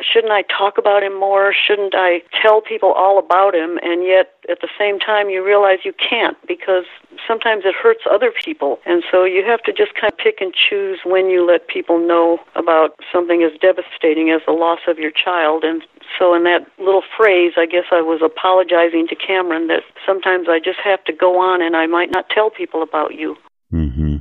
shouldn't 0.00 0.32
I 0.32 0.42
talk 0.42 0.78
about 0.78 1.02
him 1.02 1.18
more? 1.18 1.52
Shouldn't 1.52 1.94
I 1.94 2.22
tell 2.40 2.60
people 2.60 2.92
all 2.92 3.18
about 3.18 3.54
him? 3.54 3.78
And 3.82 4.04
yet, 4.04 4.34
at 4.50 4.60
the 4.60 4.68
same 4.78 4.98
time, 4.98 5.30
you 5.30 5.44
realize 5.44 5.78
you 5.84 5.92
can't 5.92 6.36
because 6.46 6.84
sometimes 7.26 7.64
it 7.64 7.74
hurts 7.74 8.02
other 8.10 8.32
people. 8.44 8.78
And 8.86 9.02
so 9.10 9.24
you 9.24 9.44
have 9.44 9.62
to 9.64 9.72
just 9.72 9.94
kind 9.94 10.12
of 10.12 10.18
pick 10.18 10.40
and 10.40 10.52
choose 10.54 11.00
when 11.04 11.28
you 11.28 11.46
let 11.46 11.68
people 11.68 11.98
know 11.98 12.38
about 12.54 12.98
something 13.12 13.42
as 13.42 13.58
devastating 13.60 14.30
as 14.30 14.40
the 14.46 14.52
loss 14.52 14.80
of 14.88 14.98
your 14.98 15.12
child. 15.12 15.64
And 15.64 15.82
so, 16.18 16.34
in 16.34 16.44
that 16.44 16.66
little 16.78 17.04
phrase, 17.16 17.52
I 17.56 17.66
guess 17.66 17.84
I 17.90 18.02
was 18.02 18.20
apologizing 18.22 19.08
to 19.08 19.14
Cameron 19.14 19.68
that 19.68 19.82
sometimes 20.06 20.48
I 20.48 20.58
just 20.58 20.78
have 20.84 21.02
to 21.04 21.12
go 21.12 21.38
on 21.38 21.62
and 21.62 21.76
I 21.76 21.86
might 21.86 22.10
not 22.10 22.28
tell 22.28 22.50
people 22.50 22.82
about 22.82 23.14
you. 23.14 23.36
Mm-hmm. 23.72 24.16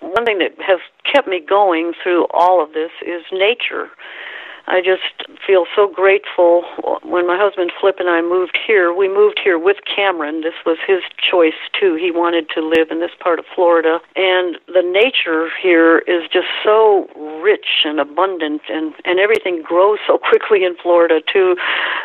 One 0.00 0.24
thing 0.24 0.38
that 0.38 0.52
has 0.60 0.80
kept 1.10 1.28
me 1.28 1.40
going 1.40 1.92
through 2.02 2.26
all 2.32 2.62
of 2.62 2.72
this 2.72 2.90
is 3.06 3.22
nature. 3.32 3.88
I 4.70 4.80
just 4.80 5.26
feel 5.44 5.66
so 5.74 5.88
grateful. 5.88 6.62
When 7.02 7.26
my 7.26 7.36
husband 7.36 7.72
Flip 7.80 7.96
and 7.98 8.08
I 8.08 8.22
moved 8.22 8.56
here, 8.56 8.94
we 8.94 9.08
moved 9.08 9.40
here 9.42 9.58
with 9.58 9.78
Cameron. 9.84 10.42
This 10.42 10.54
was 10.64 10.78
his 10.86 11.02
choice 11.18 11.58
too. 11.74 11.96
He 11.96 12.12
wanted 12.12 12.48
to 12.54 12.62
live 12.62 12.88
in 12.90 13.00
this 13.00 13.10
part 13.18 13.40
of 13.40 13.44
Florida. 13.52 13.98
And 14.14 14.58
the 14.68 14.86
nature 14.86 15.50
here 15.60 15.98
is 16.06 16.22
just 16.32 16.46
so 16.62 17.08
rich 17.42 17.82
and 17.84 17.98
abundant 17.98 18.62
and, 18.70 18.94
and 19.04 19.18
everything 19.18 19.60
grows 19.60 19.98
so 20.06 20.18
quickly 20.18 20.62
in 20.62 20.76
Florida 20.80 21.20
too 21.20 21.56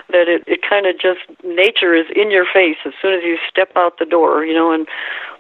that 0.10 0.28
it, 0.28 0.44
it 0.48 0.62
kind 0.68 0.88
of 0.88 0.98
just 0.98 1.22
nature 1.44 1.94
is 1.94 2.08
in 2.16 2.32
your 2.32 2.46
face 2.52 2.78
as 2.84 2.94
soon 3.00 3.14
as 3.14 3.24
you 3.24 3.38
step 3.48 3.70
out 3.76 4.00
the 4.00 4.06
door, 4.06 4.44
you 4.44 4.56
know, 4.56 4.72
and 4.72 4.88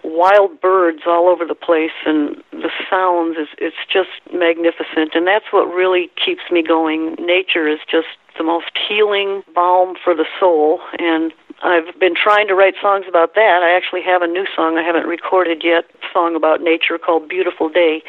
wild 0.05 0.61
birds 0.61 1.01
all 1.07 1.27
over 1.27 1.45
the 1.45 1.55
place 1.55 1.95
and 2.05 2.41
the 2.51 2.69
sounds 2.89 3.37
is 3.37 3.47
it's 3.57 3.75
just 3.91 4.09
magnificent 4.31 5.15
and 5.15 5.25
that's 5.25 5.45
what 5.51 5.65
really 5.65 6.09
keeps 6.23 6.43
me 6.51 6.61
going 6.61 7.15
nature 7.19 7.67
is 7.67 7.79
just 7.89 8.07
the 8.37 8.43
most 8.43 8.71
healing 8.87 9.41
balm 9.53 9.95
for 10.03 10.13
the 10.13 10.25
soul 10.39 10.79
and 10.99 11.33
I've 11.63 11.97
been 11.99 12.15
trying 12.15 12.47
to 12.47 12.53
write 12.53 12.75
songs 12.81 13.05
about 13.07 13.33
that. 13.35 13.63
I 13.63 13.75
actually 13.75 14.03
have 14.03 14.21
a 14.21 14.27
new 14.27 14.45
song 14.55 14.77
I 14.77 14.83
haven't 14.83 15.07
recorded 15.07 15.63
yet, 15.63 15.85
song 16.11 16.35
about 16.35 16.61
nature 16.61 16.97
called 16.97 17.29
Beautiful 17.29 17.69
Day. 17.69 18.03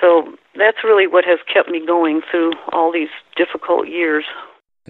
So 0.00 0.32
that's 0.56 0.78
really 0.82 1.06
what 1.06 1.24
has 1.24 1.38
kept 1.52 1.68
me 1.68 1.84
going 1.84 2.22
through 2.30 2.52
all 2.72 2.90
these 2.90 3.10
difficult 3.36 3.86
years. 3.86 4.24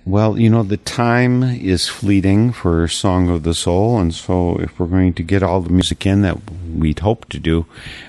Well, 0.05 0.39
you 0.39 0.51
know, 0.51 0.65
the 0.65 0.77
time 0.77 1.45
is 1.45 1.89
fleeting 1.89 2.53
for 2.53 2.89
Song 2.89 3.29
of 3.31 3.45
the 3.45 3.55
Soul, 3.55 3.99
and 3.99 4.13
so 4.13 4.57
if 4.57 4.79
we're 4.79 4.87
going 4.87 5.15
to 5.15 5.23
get 5.23 5.43
all 5.43 5.61
the 5.61 5.71
music 5.71 6.05
in 6.05 6.23
that 6.23 6.39
we'd 6.77 6.99
hope 6.99 7.29
to 7.29 7.39
do, 7.39 7.67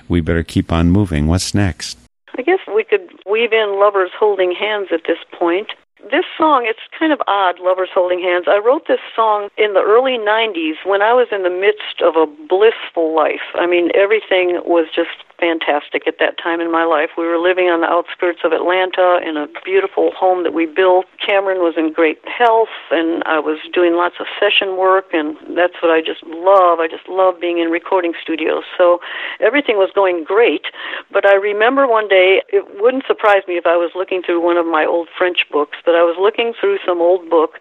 we 0.08 0.20
better 0.20 0.42
keep 0.42 0.72
on 0.72 0.90
moving. 0.90 1.28
What's 1.28 1.54
next? 1.54 1.96
I 2.36 2.42
guess 2.42 2.58
we 2.74 2.82
could 2.82 3.08
weave 3.24 3.52
in 3.52 3.78
Lovers 3.78 4.10
Holding 4.18 4.52
Hands 4.52 4.88
at 4.90 5.02
this 5.06 5.18
point. 5.38 5.68
This 6.10 6.24
song, 6.36 6.66
it's 6.66 6.80
kind 6.98 7.12
of 7.12 7.22
odd, 7.26 7.60
Lovers 7.60 7.88
Holding 7.94 8.20
Hands. 8.20 8.46
I 8.48 8.58
wrote 8.58 8.88
this 8.88 9.00
song 9.14 9.48
in 9.56 9.74
the 9.74 9.82
early 9.82 10.18
90s 10.18 10.84
when 10.84 11.02
I 11.02 11.14
was 11.14 11.28
in 11.30 11.44
the 11.44 11.50
midst 11.50 12.02
of 12.02 12.16
a 12.16 12.26
blissful 12.48 13.14
life. 13.14 13.54
I 13.54 13.66
mean, 13.66 13.90
everything 13.94 14.60
was 14.64 14.86
just 14.94 15.22
fantastic 15.38 16.06
at 16.06 16.18
that 16.18 16.38
time 16.38 16.60
in 16.60 16.70
my 16.70 16.84
life. 16.84 17.10
We 17.16 17.26
were 17.26 17.38
living 17.38 17.66
on 17.66 17.80
the 17.80 17.86
outskirts 17.86 18.40
of 18.44 18.52
Atlanta 18.52 19.20
in 19.24 19.36
a 19.36 19.46
beautiful 19.64 20.10
home 20.12 20.42
that 20.44 20.54
we 20.54 20.66
built. 20.66 21.06
Cameron 21.24 21.58
was 21.58 21.74
in 21.76 21.92
great 21.92 22.20
health, 22.26 22.72
and 22.90 23.22
I 23.24 23.38
was 23.38 23.58
doing 23.72 23.94
lots 23.94 24.16
of 24.20 24.26
session 24.40 24.76
work, 24.76 25.12
and 25.12 25.36
that's 25.56 25.74
what 25.82 25.90
I 25.90 26.00
just 26.00 26.22
love. 26.24 26.80
I 26.80 26.88
just 26.88 27.08
love 27.08 27.40
being 27.40 27.58
in 27.58 27.68
recording 27.68 28.14
studios. 28.20 28.64
So 28.76 29.00
everything 29.40 29.76
was 29.76 29.90
going 29.94 30.24
great. 30.24 30.66
But 31.12 31.26
I 31.26 31.34
remember 31.34 31.86
one 31.86 32.08
day, 32.08 32.42
it 32.48 32.64
wouldn't 32.80 33.04
surprise 33.06 33.42
me 33.46 33.56
if 33.56 33.66
I 33.66 33.76
was 33.76 33.92
looking 33.94 34.22
through 34.22 34.40
one 34.40 34.56
of 34.56 34.66
my 34.66 34.84
old 34.84 35.08
French 35.16 35.44
books, 35.50 35.78
but 35.84 35.94
I 35.94 36.02
was 36.02 36.16
looking 36.18 36.52
through 36.58 36.78
some 36.84 37.00
old 37.00 37.28
book, 37.28 37.58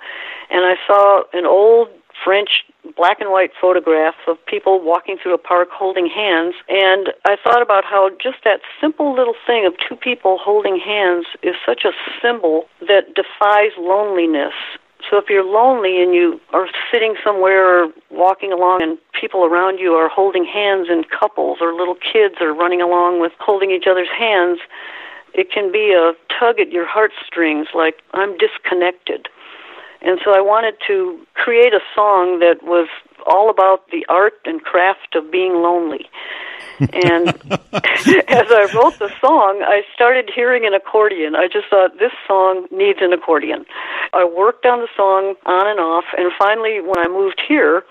and 0.49 0.65
I 0.65 0.75
saw 0.87 1.23
an 1.33 1.45
old 1.45 1.89
French 2.23 2.63
black 2.95 3.19
and 3.19 3.31
white 3.31 3.51
photograph 3.59 4.15
of 4.27 4.37
people 4.45 4.81
walking 4.81 5.17
through 5.21 5.33
a 5.33 5.37
park 5.37 5.69
holding 5.71 6.07
hands. 6.07 6.55
And 6.69 7.13
I 7.25 7.35
thought 7.41 7.61
about 7.61 7.83
how 7.83 8.09
just 8.21 8.37
that 8.43 8.61
simple 8.79 9.13
little 9.13 9.35
thing 9.45 9.65
of 9.65 9.73
two 9.87 9.95
people 9.95 10.37
holding 10.39 10.79
hands 10.79 11.25
is 11.43 11.55
such 11.65 11.83
a 11.85 11.91
symbol 12.21 12.65
that 12.81 13.15
defies 13.15 13.71
loneliness. 13.77 14.53
So 15.09 15.17
if 15.17 15.25
you're 15.29 15.45
lonely 15.45 16.01
and 16.01 16.15
you 16.15 16.39
are 16.53 16.67
sitting 16.91 17.15
somewhere 17.23 17.83
or 17.83 17.89
walking 18.09 18.51
along 18.51 18.81
and 18.81 18.97
people 19.19 19.45
around 19.45 19.77
you 19.77 19.93
are 19.93 20.09
holding 20.09 20.45
hands 20.45 20.87
in 20.89 21.03
couples 21.03 21.59
or 21.61 21.73
little 21.73 21.95
kids 21.95 22.35
are 22.41 22.53
running 22.53 22.81
along 22.81 23.21
with 23.21 23.31
holding 23.39 23.69
each 23.71 23.85
other's 23.89 24.09
hands, 24.09 24.59
it 25.33 25.51
can 25.51 25.71
be 25.71 25.93
a 25.93 26.13
tug 26.39 26.59
at 26.59 26.71
your 26.71 26.87
heartstrings 26.87 27.67
like 27.75 28.01
I'm 28.13 28.37
disconnected. 28.37 29.27
And 30.05 30.19
so 30.23 30.31
I 30.31 30.41
wanted 30.41 30.75
to 30.87 31.19
create 31.33 31.73
a 31.73 31.81
song 31.95 32.39
that 32.39 32.61
was 32.61 32.87
all 33.25 33.49
about 33.49 33.89
the 33.89 34.05
art 34.07 34.33
and 34.45 34.61
craft 34.61 35.15
of 35.15 35.31
being 35.31 35.53
lonely. 35.55 36.05
And 36.79 37.29
as 38.29 38.47
I 38.51 38.69
wrote 38.75 38.99
the 38.99 39.11
song, 39.19 39.63
I 39.65 39.81
started 39.93 40.29
hearing 40.33 40.65
an 40.65 40.75
accordion. 40.75 41.35
I 41.35 41.47
just 41.47 41.67
thought, 41.69 41.97
this 41.97 42.11
song 42.27 42.67
needs 42.71 42.99
an 43.01 43.13
accordion. 43.13 43.65
I 44.13 44.25
worked 44.25 44.65
on 44.65 44.79
the 44.79 44.87
song 44.95 45.35
on 45.45 45.67
and 45.67 45.79
off, 45.79 46.05
and 46.17 46.31
finally, 46.37 46.81
when 46.81 46.99
I 46.99 47.07
moved 47.07 47.41
here, 47.47 47.83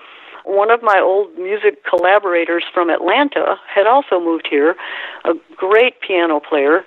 one 0.44 0.70
of 0.70 0.82
my 0.82 1.00
old 1.02 1.36
music 1.38 1.84
collaborators 1.84 2.64
from 2.72 2.90
Atlanta 2.90 3.56
had 3.74 3.86
also 3.86 4.20
moved 4.20 4.46
here, 4.48 4.76
a 5.24 5.32
great 5.56 6.00
piano 6.00 6.38
player. 6.38 6.84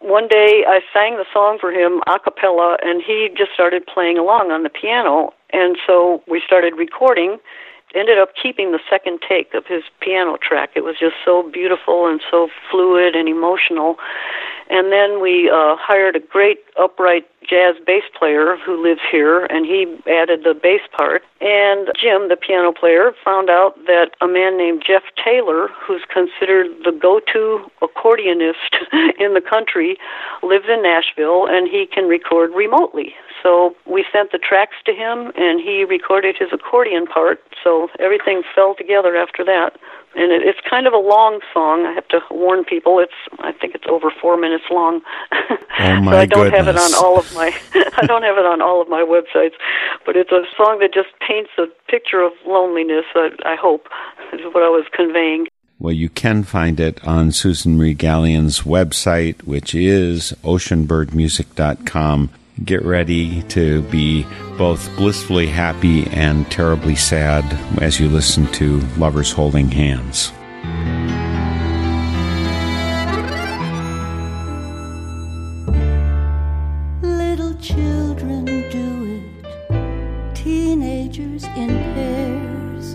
One 0.00 0.28
day 0.28 0.64
I 0.68 0.80
sang 0.92 1.16
the 1.16 1.24
song 1.32 1.58
for 1.60 1.72
him 1.72 2.02
a 2.06 2.18
cappella, 2.18 2.76
and 2.82 3.02
he 3.02 3.30
just 3.36 3.52
started 3.52 3.86
playing 3.86 4.18
along 4.18 4.50
on 4.50 4.62
the 4.62 4.70
piano. 4.70 5.32
And 5.52 5.76
so 5.86 6.22
we 6.28 6.42
started 6.44 6.74
recording. 6.76 7.38
Ended 7.94 8.18
up 8.18 8.30
keeping 8.40 8.72
the 8.72 8.80
second 8.90 9.20
take 9.26 9.54
of 9.54 9.64
his 9.66 9.84
piano 10.00 10.36
track. 10.36 10.70
It 10.74 10.84
was 10.84 10.96
just 10.98 11.14
so 11.24 11.48
beautiful 11.50 12.06
and 12.06 12.20
so 12.30 12.48
fluid 12.70 13.14
and 13.16 13.28
emotional. 13.28 13.96
And 14.68 14.92
then 14.92 15.20
we 15.20 15.48
uh, 15.48 15.76
hired 15.78 16.16
a 16.16 16.20
great 16.20 16.58
upright 16.78 17.26
jazz 17.48 17.76
bass 17.86 18.02
player 18.18 18.56
who 18.64 18.82
lives 18.82 19.00
here, 19.10 19.44
and 19.46 19.64
he 19.64 19.86
added 20.10 20.42
the 20.42 20.54
bass 20.54 20.80
part. 20.96 21.22
And 21.40 21.88
Jim, 22.00 22.28
the 22.28 22.36
piano 22.36 22.72
player, 22.72 23.12
found 23.24 23.48
out 23.48 23.76
that 23.86 24.10
a 24.20 24.26
man 24.26 24.56
named 24.56 24.82
Jeff 24.86 25.02
Taylor, 25.22 25.68
who's 25.80 26.02
considered 26.12 26.66
the 26.84 26.92
go-to 26.92 27.70
accordionist 27.80 28.74
in 29.18 29.34
the 29.34 29.40
country, 29.40 29.96
lives 30.42 30.66
in 30.68 30.82
Nashville, 30.82 31.46
and 31.46 31.68
he 31.68 31.86
can 31.86 32.06
record 32.08 32.50
remotely. 32.54 33.14
So 33.42 33.76
we 33.86 34.04
sent 34.12 34.32
the 34.32 34.38
tracks 34.38 34.76
to 34.86 34.92
him, 34.92 35.32
and 35.36 35.60
he 35.60 35.84
recorded 35.84 36.36
his 36.38 36.48
accordion 36.52 37.06
part. 37.06 37.40
So 37.62 37.88
everything 37.98 38.42
fell 38.54 38.74
together 38.74 39.16
after 39.16 39.44
that 39.44 39.76
and 40.16 40.32
it, 40.32 40.42
it's 40.42 40.58
kind 40.68 40.86
of 40.86 40.94
a 40.94 40.98
long 40.98 41.40
song. 41.52 41.86
I 41.86 41.92
have 41.92 42.08
to 42.08 42.20
warn 42.30 42.64
people. 42.64 42.98
It's 42.98 43.12
I 43.38 43.52
think 43.52 43.74
it's 43.74 43.84
over 43.88 44.10
four 44.10 44.36
minutes 44.36 44.64
long. 44.70 45.02
Oh 45.78 46.00
my 46.00 46.12
so 46.12 46.18
I 46.18 46.26
don't 46.26 46.52
have 46.52 46.68
it 46.68 46.76
on 46.76 46.94
all 46.94 47.18
of 47.18 47.32
my 47.34 47.54
I 47.74 48.06
don't 48.06 48.22
have 48.22 48.38
it 48.38 48.46
on 48.46 48.62
all 48.62 48.80
of 48.80 48.88
my 48.88 49.02
websites, 49.02 49.54
but 50.04 50.16
it's 50.16 50.32
a 50.32 50.44
song 50.56 50.78
that 50.80 50.92
just 50.92 51.08
paints 51.26 51.50
a 51.58 51.66
picture 51.90 52.22
of 52.22 52.32
loneliness. 52.46 53.04
I, 53.14 53.30
I 53.44 53.56
hope 53.56 53.88
is 54.32 54.40
what 54.52 54.62
I 54.62 54.70
was 54.70 54.86
conveying. 54.92 55.46
Well, 55.78 55.92
you 55.92 56.08
can 56.08 56.42
find 56.42 56.80
it 56.80 57.06
on 57.06 57.32
Susan 57.32 57.76
Marie 57.76 57.92
Gallion's 57.92 58.62
website, 58.62 59.42
which 59.42 59.74
is 59.74 60.32
oceanbirdmusic.com. 60.42 62.30
Get 62.64 62.82
ready 62.84 63.42
to 63.42 63.82
be 63.82 64.26
both 64.56 64.88
blissfully 64.96 65.46
happy 65.46 66.06
and 66.06 66.50
terribly 66.50 66.96
sad 66.96 67.44
as 67.82 68.00
you 68.00 68.08
listen 68.08 68.46
to 68.52 68.80
Lovers 68.96 69.30
Holding 69.30 69.70
Hands. 69.70 70.32
Little 77.02 77.54
children 77.58 78.46
do 78.70 79.22
it, 79.70 80.34
teenagers 80.34 81.44
in 81.44 81.68
pairs, 81.68 82.94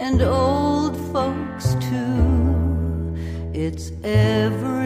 and 0.00 0.22
old 0.22 0.96
folks 1.12 1.74
too. 1.80 3.16
It's 3.52 3.90
everywhere. 4.04 4.81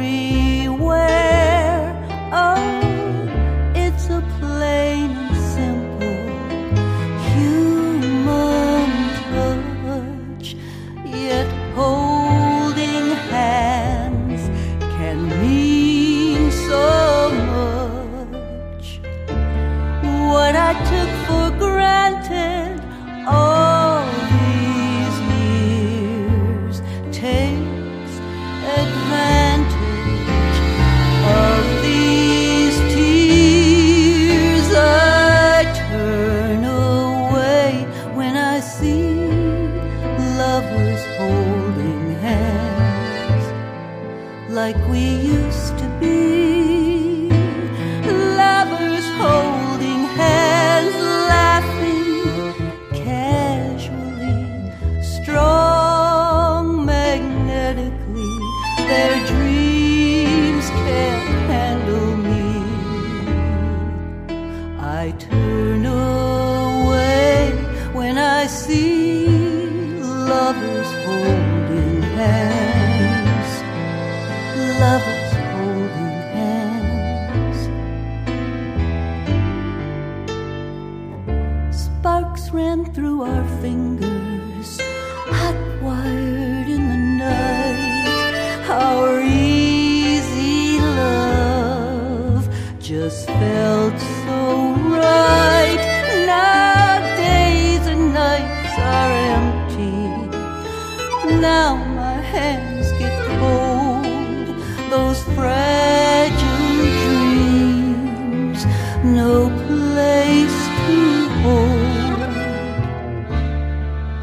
No 109.05 109.51
place 109.67 110.61
to 110.87 111.29
hold. 111.43 112.21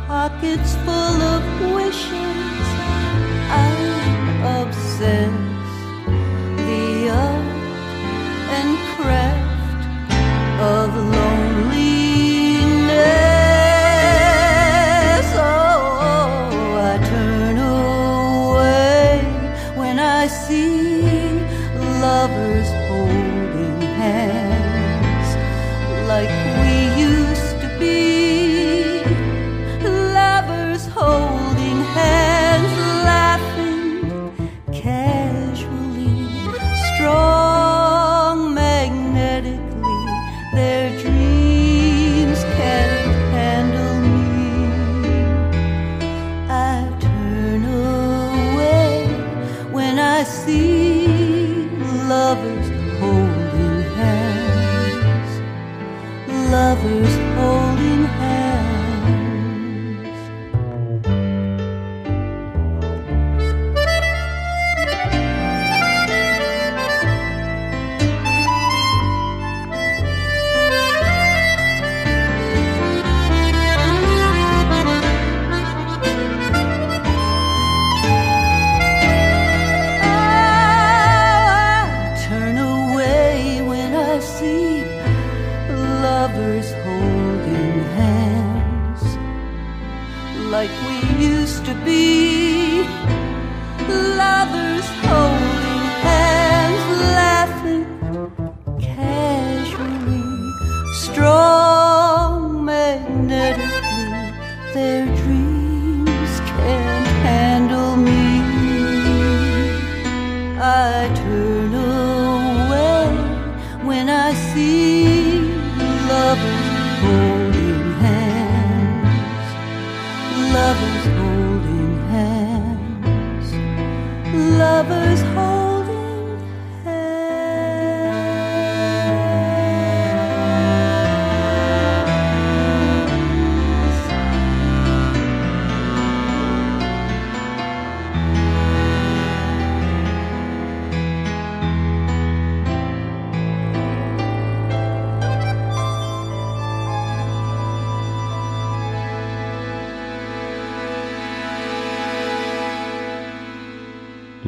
Pockets 0.08 0.76
full 0.86 1.22
of 1.36 1.44
wishes, 1.76 2.68
I'm 3.50 4.68
obsessed. 4.68 5.43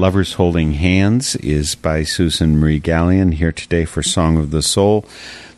Lovers 0.06 0.34
Holding 0.34 0.74
Hands 0.74 1.36
is 1.38 1.74
by 1.74 2.04
Susan 2.04 2.60
Marie 2.60 2.80
Gallion 2.80 3.34
here 3.34 3.52
today 3.52 3.86
for 3.86 4.04
Song 4.04 4.38
of 4.38 4.52
the 4.52 4.62
Soul. 4.62 5.04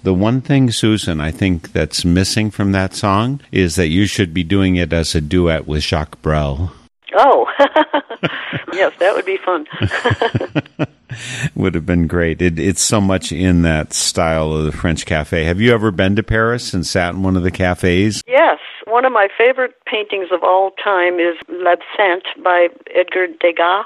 The 0.03 0.13
one 0.13 0.39
thing, 0.39 0.71
Susan, 0.71 1.19
I 1.19 1.31
think 1.31 1.73
that's 1.73 2.05
missing 2.05 2.49
from 2.49 2.71
that 2.71 2.93
song 2.93 3.41
is 3.51 3.75
that 3.75 3.89
you 3.89 4.05
should 4.05 4.33
be 4.33 4.45
doing 4.45 4.77
it 4.77 4.93
as 4.93 5.13
a 5.13 5.19
duet 5.19 5.67
with 5.67 5.83
Jacques 5.83 6.21
Brel. 6.21 6.71
Oh, 7.13 7.45
yes, 8.71 8.93
that 8.99 9.13
would 9.13 9.25
be 9.25 9.35
fun. 9.35 9.67
Would 11.55 11.75
have 11.75 11.85
been 11.85 12.07
great. 12.07 12.41
It, 12.41 12.57
it's 12.57 12.81
so 12.81 13.01
much 13.01 13.33
in 13.33 13.63
that 13.63 13.91
style 13.91 14.53
of 14.53 14.63
the 14.63 14.71
French 14.71 15.05
cafe. 15.05 15.43
Have 15.43 15.59
you 15.59 15.73
ever 15.73 15.91
been 15.91 16.15
to 16.15 16.23
Paris 16.23 16.73
and 16.73 16.87
sat 16.87 17.13
in 17.13 17.21
one 17.21 17.35
of 17.35 17.43
the 17.43 17.51
cafes? 17.51 18.23
yes, 18.25 18.59
one 18.85 19.03
of 19.03 19.11
my 19.11 19.27
favorite 19.37 19.73
paintings 19.85 20.29
of 20.31 20.41
all 20.43 20.71
time 20.81 21.19
is 21.19 21.35
L'Absinthe 21.49 22.41
by 22.41 22.69
Edgar 22.95 23.27
Degas. 23.27 23.85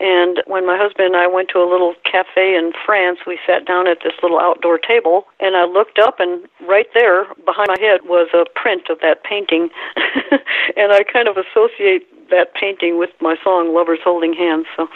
And 0.00 0.42
when 0.46 0.66
my 0.66 0.78
husband 0.78 1.14
and 1.14 1.16
I 1.16 1.26
went 1.26 1.48
to 1.50 1.58
a 1.58 1.68
little 1.68 1.94
cafe 2.04 2.54
in 2.54 2.72
France, 2.86 3.20
we 3.26 3.38
sat 3.46 3.66
down 3.66 3.88
at 3.88 3.98
this 4.02 4.14
little 4.22 4.38
outdoor 4.38 4.78
table, 4.78 5.24
and 5.40 5.56
I 5.56 5.64
looked 5.64 5.98
up, 5.98 6.20
and 6.20 6.46
right 6.68 6.86
there 6.94 7.26
behind 7.44 7.68
my 7.68 7.80
head 7.80 8.02
was 8.04 8.28
a 8.32 8.46
print 8.58 8.90
of 8.90 8.98
that 9.00 9.24
painting. 9.24 9.70
and 10.76 10.92
I 10.92 11.02
kind 11.02 11.28
of 11.28 11.36
associate 11.36 12.06
that 12.30 12.54
painting 12.54 12.98
with 12.98 13.10
my 13.20 13.36
song 13.42 13.74
Lovers 13.74 14.00
Holding 14.04 14.34
Hands, 14.34 14.66
so 14.76 14.88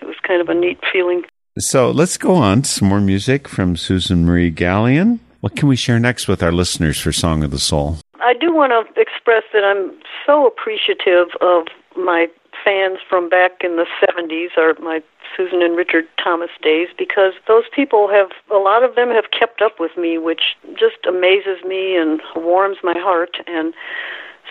it 0.00 0.06
was 0.06 0.16
kind 0.26 0.40
of 0.40 0.48
a 0.48 0.54
neat 0.54 0.80
feeling. 0.92 1.22
So 1.58 1.90
let's 1.90 2.16
go 2.16 2.34
on 2.34 2.62
to 2.62 2.68
some 2.68 2.88
more 2.88 3.00
music 3.00 3.46
from 3.46 3.76
Susan 3.76 4.24
Marie 4.24 4.50
Gallion. 4.50 5.20
What 5.40 5.56
can 5.56 5.68
we 5.68 5.76
share 5.76 5.98
next 5.98 6.28
with 6.28 6.42
our 6.42 6.52
listeners 6.52 6.98
for 6.98 7.12
Song 7.12 7.42
of 7.42 7.50
the 7.50 7.58
Soul? 7.58 7.98
I 8.20 8.34
do 8.34 8.54
want 8.54 8.72
to 8.72 9.00
express 9.00 9.42
that 9.52 9.64
I'm 9.64 9.92
so 10.26 10.46
appreciative 10.46 11.28
of 11.40 11.66
my 11.96 12.26
fans 12.64 12.98
from 13.08 13.28
back 13.28 13.62
in 13.62 13.76
the 13.76 13.86
70s, 14.02 14.56
or 14.56 14.74
my 14.82 15.02
Susan 15.36 15.62
and 15.62 15.76
Richard 15.76 16.04
Thomas 16.22 16.50
days, 16.62 16.88
because 16.96 17.34
those 17.46 17.64
people 17.74 18.08
have, 18.08 18.30
a 18.50 18.58
lot 18.58 18.82
of 18.82 18.94
them 18.94 19.10
have 19.10 19.30
kept 19.30 19.62
up 19.62 19.78
with 19.78 19.96
me, 19.96 20.18
which 20.18 20.56
just 20.78 21.06
amazes 21.06 21.64
me 21.64 21.96
and 21.96 22.20
warms 22.36 22.78
my 22.82 22.98
heart. 22.98 23.36
And 23.46 23.72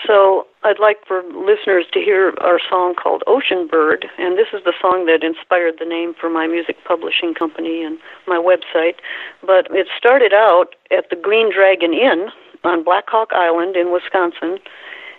so 0.05 0.47
I'd 0.63 0.79
like 0.79 0.97
for 1.07 1.23
listeners 1.23 1.85
to 1.93 1.99
hear 1.99 2.33
our 2.39 2.59
song 2.69 2.95
called 2.95 3.23
Ocean 3.27 3.67
Bird, 3.67 4.07
and 4.17 4.37
this 4.37 4.47
is 4.53 4.63
the 4.63 4.73
song 4.81 5.05
that 5.05 5.23
inspired 5.23 5.75
the 5.79 5.85
name 5.85 6.13
for 6.19 6.29
my 6.29 6.47
music 6.47 6.77
publishing 6.85 7.33
company 7.33 7.83
and 7.83 7.97
my 8.27 8.37
website. 8.37 8.95
But 9.45 9.67
it 9.71 9.87
started 9.97 10.33
out 10.33 10.75
at 10.91 11.09
the 11.09 11.15
Green 11.15 11.51
Dragon 11.53 11.93
Inn 11.93 12.29
on 12.63 12.83
Black 12.83 13.05
Hawk 13.07 13.29
Island 13.33 13.75
in 13.75 13.91
Wisconsin. 13.91 14.59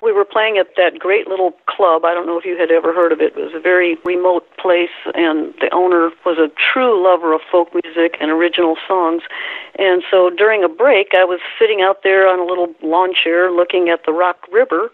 We 0.02 0.12
were 0.12 0.24
playing 0.24 0.56
at 0.56 0.68
that 0.76 0.98
great 0.98 1.28
little 1.28 1.52
club. 1.66 2.04
I 2.04 2.14
don't 2.14 2.26
know 2.26 2.38
if 2.38 2.44
you 2.44 2.56
had 2.56 2.70
ever 2.70 2.92
heard 2.92 3.12
of 3.12 3.20
it. 3.20 3.36
It 3.36 3.44
was 3.44 3.54
a 3.54 3.60
very 3.60 3.96
remote 4.04 4.46
place, 4.56 4.96
and 5.14 5.52
the 5.60 5.68
owner 5.72 6.10
was 6.24 6.38
a 6.38 6.50
true 6.56 7.02
lover 7.04 7.34
of 7.34 7.42
folk 7.50 7.68
music 7.74 8.16
and 8.20 8.30
original 8.30 8.76
songs. 8.88 9.22
And 9.78 10.02
so 10.10 10.30
during 10.30 10.64
a 10.64 10.68
break, 10.68 11.08
I 11.14 11.24
was 11.24 11.40
sitting 11.58 11.82
out 11.82 12.02
there 12.02 12.26
on 12.26 12.38
a 12.38 12.44
little 12.44 12.74
lawn 12.82 13.12
chair 13.14 13.50
looking 13.50 13.90
at 13.90 14.06
the 14.06 14.12
Rock 14.12 14.46
River, 14.50 14.90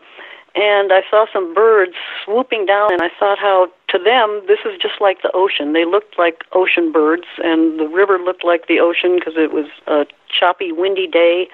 and 0.56 0.92
I 0.92 1.02
saw 1.08 1.26
some 1.32 1.54
birds 1.54 1.94
swooping 2.24 2.66
down, 2.66 2.92
and 2.92 3.02
I 3.02 3.10
thought 3.20 3.38
how 3.38 3.68
to 3.88 3.98
them 3.98 4.42
this 4.48 4.60
is 4.64 4.76
just 4.80 5.00
like 5.00 5.22
the 5.22 5.30
ocean. 5.34 5.72
They 5.72 5.84
looked 5.84 6.18
like 6.18 6.44
ocean 6.52 6.90
birds, 6.90 7.26
and 7.44 7.78
the 7.78 7.86
river 7.86 8.18
looked 8.18 8.44
like 8.44 8.66
the 8.66 8.80
ocean 8.80 9.16
because 9.18 9.34
it 9.36 9.52
was 9.52 9.66
a 9.86 10.06
choppy, 10.28 10.72
windy 10.72 11.06
day 11.06 11.48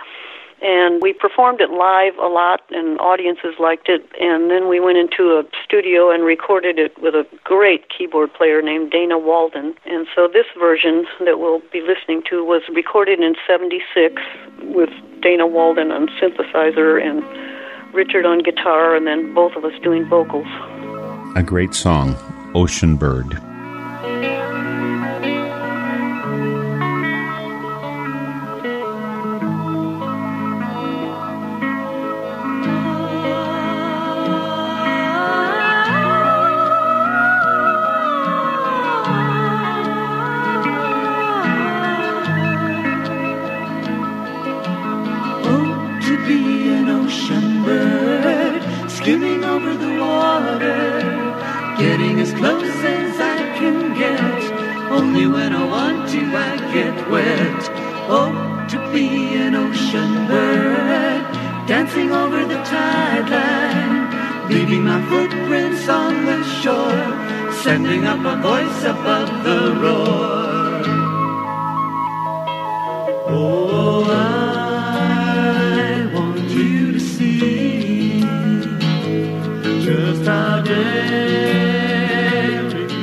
and 0.62 1.02
we 1.02 1.12
performed 1.12 1.60
it 1.60 1.70
live 1.70 2.16
a 2.18 2.28
lot 2.28 2.60
and 2.70 2.98
audiences 3.00 3.54
liked 3.58 3.88
it. 3.88 4.08
And 4.20 4.50
then 4.50 4.68
we 4.68 4.78
went 4.78 4.96
into 4.96 5.38
a 5.38 5.42
studio 5.64 6.10
and 6.10 6.24
recorded 6.24 6.78
it 6.78 6.96
with 7.02 7.14
a 7.14 7.26
great 7.42 7.86
keyboard 7.90 8.32
player 8.32 8.62
named 8.62 8.92
Dana 8.92 9.18
Walden. 9.18 9.74
And 9.84 10.06
so 10.14 10.28
this 10.32 10.46
version 10.58 11.04
that 11.24 11.40
we'll 11.40 11.62
be 11.72 11.82
listening 11.82 12.22
to 12.30 12.44
was 12.44 12.62
recorded 12.72 13.20
in 13.20 13.34
76 13.46 14.22
with 14.62 14.90
Dana 15.20 15.46
Walden 15.46 15.90
on 15.90 16.08
synthesizer 16.20 17.02
and 17.02 17.22
Richard 17.92 18.24
on 18.24 18.38
guitar 18.38 18.94
and 18.94 19.06
then 19.06 19.34
both 19.34 19.56
of 19.56 19.64
us 19.64 19.72
doing 19.82 20.08
vocals. 20.08 20.46
A 21.34 21.42
great 21.44 21.74
song, 21.74 22.16
Ocean 22.54 22.96
Bird. 22.96 23.36
Sending 67.72 68.04
up 68.04 68.22
a 68.26 68.36
voice 68.42 68.84
above 68.84 69.30
the 69.44 69.60
roar. 69.82 70.82
Oh, 73.28 74.04
I 74.10 76.06
want 76.12 76.50
you 76.50 76.92
to 76.92 77.00
see 77.00 78.20
just 79.86 80.24
how 80.26 80.60
daring 80.60 80.90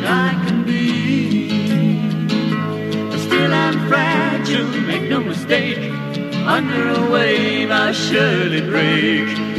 I 0.05 0.30
can 0.45 0.63
be. 0.63 1.49
But 3.09 3.20
still, 3.28 3.51
I'm 3.51 3.78
fragile, 3.88 4.70
make 4.82 5.05
no 5.09 5.20
mistake. 5.22 5.91
Under 6.55 6.89
a 6.89 7.09
wave, 7.09 7.72
I 7.72 7.91
surely 7.91 8.61
break. 8.61 9.59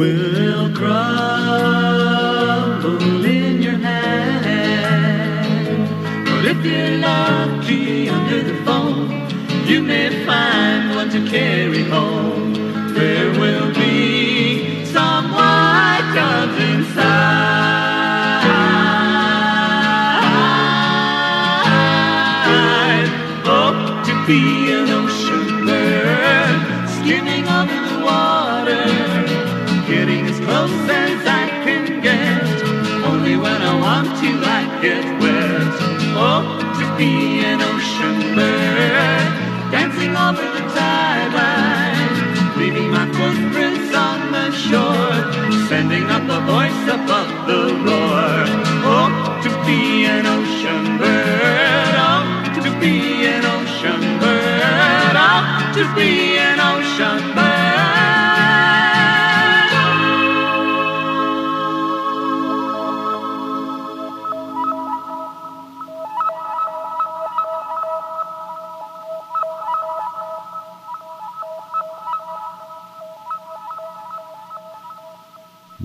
Will 0.00 0.74
crumble 0.74 0.94
in 3.26 3.60
your 3.60 3.78
hand. 3.88 5.36
But 6.24 6.44
if 6.46 6.64
you 6.64 6.96
love 7.02 7.68
me 7.68 8.08
under 8.08 8.42
the 8.42 8.54
phone, 8.64 9.28
you 9.68 9.82
may 9.82 10.24
find 10.24 10.96
one 10.96 11.10
to 11.10 11.20
carry 11.28 11.82
home. 11.82 12.49
Sending 45.80 46.10
up 46.10 46.22
a 46.24 46.40
voice 46.44 46.84
above 46.92 47.32
the 47.48 47.62
roar. 47.86 48.44
Oh, 48.84 49.40
to 49.44 49.50
be 49.64 50.04
an 50.04 50.26
ocean 50.26 50.98
bird, 50.98 51.94
oh, 51.96 52.22
to 52.64 52.70
be 52.80 53.24
an 53.24 53.44
ocean 53.46 54.02
bird, 54.20 55.14
oh, 55.16 55.72
to 55.76 55.82
be 55.96 56.39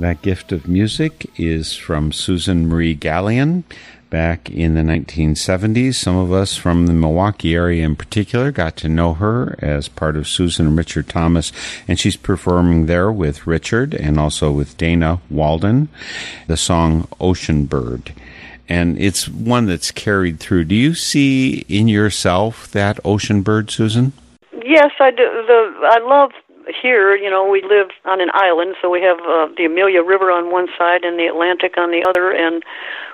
That 0.06 0.22
gift 0.22 0.51
of 0.51 0.68
music 0.68 1.32
is 1.36 1.76
from 1.76 2.12
Susan 2.12 2.68
Marie 2.68 2.95
Gallion 2.95 3.64
back 4.12 4.51
in 4.51 4.76
the 4.76 4.84
1970s. 4.84 5.95
Some 5.95 6.16
of 6.16 6.32
us 6.32 6.56
from 6.56 6.86
the 6.86 6.93
Milwaukee 6.93 7.56
area 7.56 7.84
in 7.84 7.95
particular 7.95 8.51
got 8.51 8.78
to 8.78 8.88
know 8.88 9.16
her 9.16 9.56
as 9.64 9.88
part 9.88 10.16
of 10.16 10.28
Susan 10.28 10.68
and 10.68 10.78
Richard 10.78 11.10
Thomas, 11.10 11.51
and 11.88 11.99
she's 11.99 12.18
performing 12.18 12.86
there 12.86 13.12
with 13.12 13.47
Richard 13.47 13.95
and 13.95 14.20
also 14.20 14.51
with 14.51 14.78
Dana 14.78 15.22
Walden 15.32 15.89
the 16.45 16.56
song 16.56 17.08
Ocean 17.20 17.66
Bird. 17.66 18.14
And 18.70 18.99
it's 18.99 19.28
one 19.28 19.66
that's 19.66 19.89
carried 19.89 20.39
through. 20.39 20.66
Do 20.66 20.76
you 20.76 20.93
see 20.93 21.66
in 21.68 21.88
yourself 21.88 22.70
that 22.74 22.99
ocean 23.03 23.41
bird, 23.41 23.72
Susan? 23.72 24.14
Yes, 24.64 24.91
I 24.99 25.10
do. 25.10 25.24
The 25.47 25.89
I 25.89 25.97
love 26.08 26.30
here. 26.82 27.16
You 27.16 27.30
know, 27.30 27.47
we 27.47 27.61
live 27.61 27.89
on 28.05 28.22
an 28.22 28.30
island, 28.34 28.76
so 28.82 28.89
we 28.89 29.01
have 29.01 29.20
uh, 29.20 29.47
the 29.57 29.66
Amelia 29.66 30.01
River 30.01 30.32
on 30.32 30.51
one 30.51 30.68
side 30.78 31.03
and 31.03 31.20
the 31.20 31.26
Atlantic 31.26 31.78
on 31.78 31.91
the 31.91 32.05
other, 32.07 32.32
and 32.32 32.63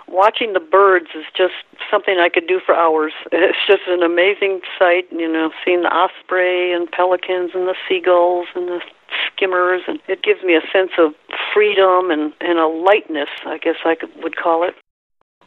watching 0.07 0.53
the 0.53 0.59
birds 0.59 1.07
is 1.15 1.25
just 1.35 1.53
something 1.89 2.17
I 2.19 2.29
could 2.29 2.47
do 2.47 2.59
for 2.65 2.75
hours. 2.75 3.13
It's 3.31 3.57
just 3.67 3.83
an 3.87 4.03
amazing 4.03 4.61
sight. 4.77 5.05
You 5.11 5.31
know, 5.31 5.51
seeing 5.65 5.81
the 5.81 5.93
osprey 5.93 6.73
and 6.73 6.89
pelicans 6.91 7.51
and 7.53 7.67
the 7.67 7.75
seagulls 7.87 8.47
and 8.55 8.67
the 8.67 8.81
skimmers, 9.27 9.81
and 9.87 9.99
it 10.07 10.23
gives 10.23 10.43
me 10.43 10.55
a 10.55 10.61
sense 10.71 10.91
of 10.97 11.13
freedom 11.53 12.11
and 12.11 12.33
and 12.39 12.59
a 12.59 12.67
lightness. 12.67 13.29
I 13.45 13.57
guess 13.57 13.77
I 13.85 13.95
could, 13.95 14.09
would 14.23 14.37
call 14.37 14.63
it. 14.63 14.75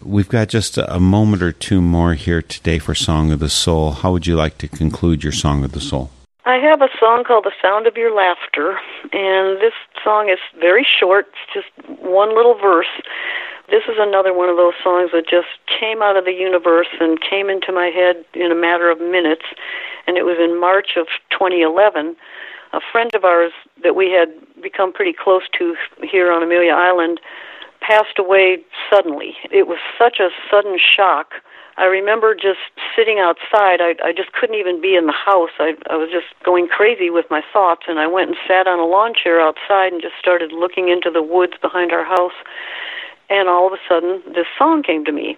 We've 0.03 0.29
got 0.29 0.49
just 0.49 0.77
a 0.77 1.01
moment 1.01 1.43
or 1.43 1.53
two 1.53 1.81
more 1.81 2.15
here 2.15 2.43
today 2.43 2.79
for 2.79 2.95
Song 2.95 3.33
of 3.33 3.39
the 3.39 3.49
Soul. 3.49 3.93
How 3.93 4.13
would 4.13 4.27
you 4.27 4.37
like 4.37 4.59
to 4.59 4.69
conclude 4.69 5.23
your 5.23 5.33
Song 5.33 5.65
of 5.65 5.73
the 5.73 5.81
Soul? 5.81 6.11
I 6.47 6.57
have 6.57 6.83
a 6.83 6.91
song 7.01 7.25
called 7.25 7.45
The 7.45 7.57
Sound 7.63 7.87
of 7.87 7.97
Your 7.97 8.15
Laughter, 8.15 8.79
and 9.15 9.57
this 9.63 9.73
song 10.05 10.29
is 10.29 10.39
very 10.61 10.85
short. 10.85 11.29
It's 11.33 11.65
just 11.65 12.01
one 12.03 12.37
little 12.37 12.53
verse. 12.53 13.01
This 13.71 13.85
is 13.89 13.97
another 13.97 14.35
one 14.35 14.51
of 14.51 14.57
those 14.59 14.75
songs 14.85 15.09
that 15.15 15.25
just 15.25 15.49
came 15.65 16.03
out 16.03 16.19
of 16.19 16.27
the 16.27 16.37
universe 16.37 16.93
and 17.01 17.19
came 17.19 17.49
into 17.49 17.73
my 17.73 17.87
head 17.87 18.27
in 18.35 18.53
a 18.53 18.55
matter 18.55 18.91
of 18.91 19.01
minutes. 19.01 19.47
And 20.07 20.19
it 20.19 20.27
was 20.27 20.37
in 20.39 20.61
March 20.61 20.99
of 20.99 21.07
2011. 21.31 22.15
A 22.75 22.81
friend 22.93 23.11
of 23.15 23.25
ours 23.25 23.53
that 23.83 23.97
we 23.97 24.13
had 24.13 24.29
become 24.63 24.93
pretty 24.93 25.15
close 25.17 25.45
to 25.57 25.75
here 26.03 26.31
on 26.31 26.43
Amelia 26.43 26.73
Island 26.73 27.21
passed 27.81 28.19
away 28.19 28.59
suddenly. 28.93 29.33
It 29.51 29.67
was 29.67 29.79
such 29.97 30.21
a 30.21 30.29
sudden 30.51 30.77
shock. 30.79 31.41
I 31.77 31.85
remember 31.87 32.35
just 32.35 32.61
sitting 32.95 33.19
outside. 33.19 33.81
I, 33.81 33.95
I 34.03 34.13
just 34.13 34.33
couldn't 34.33 34.57
even 34.57 34.81
be 34.81 34.95
in 34.95 35.07
the 35.07 35.13
house. 35.13 35.51
I, 35.59 35.75
I 35.91 35.97
was 35.97 36.09
just 36.11 36.27
going 36.45 36.69
crazy 36.69 37.11
with 37.11 37.27
my 37.31 37.43
thoughts, 37.53 37.83
and 37.89 37.99
I 37.99 38.07
went 38.07 38.29
and 38.29 38.39
sat 38.47 38.67
on 38.67 38.79
a 38.79 38.87
lawn 38.87 39.13
chair 39.15 39.41
outside 39.41 39.93
and 39.93 40.01
just 40.01 40.15
started 40.19 40.53
looking 40.53 40.89
into 40.89 41.11
the 41.11 41.23
woods 41.23 41.55
behind 41.61 41.93
our 41.93 42.05
house. 42.05 42.37
And 43.29 43.49
all 43.49 43.67
of 43.67 43.73
a 43.73 43.83
sudden, 43.89 44.23
this 44.35 44.47
song 44.57 44.83
came 44.83 45.05
to 45.05 45.13
me. 45.13 45.37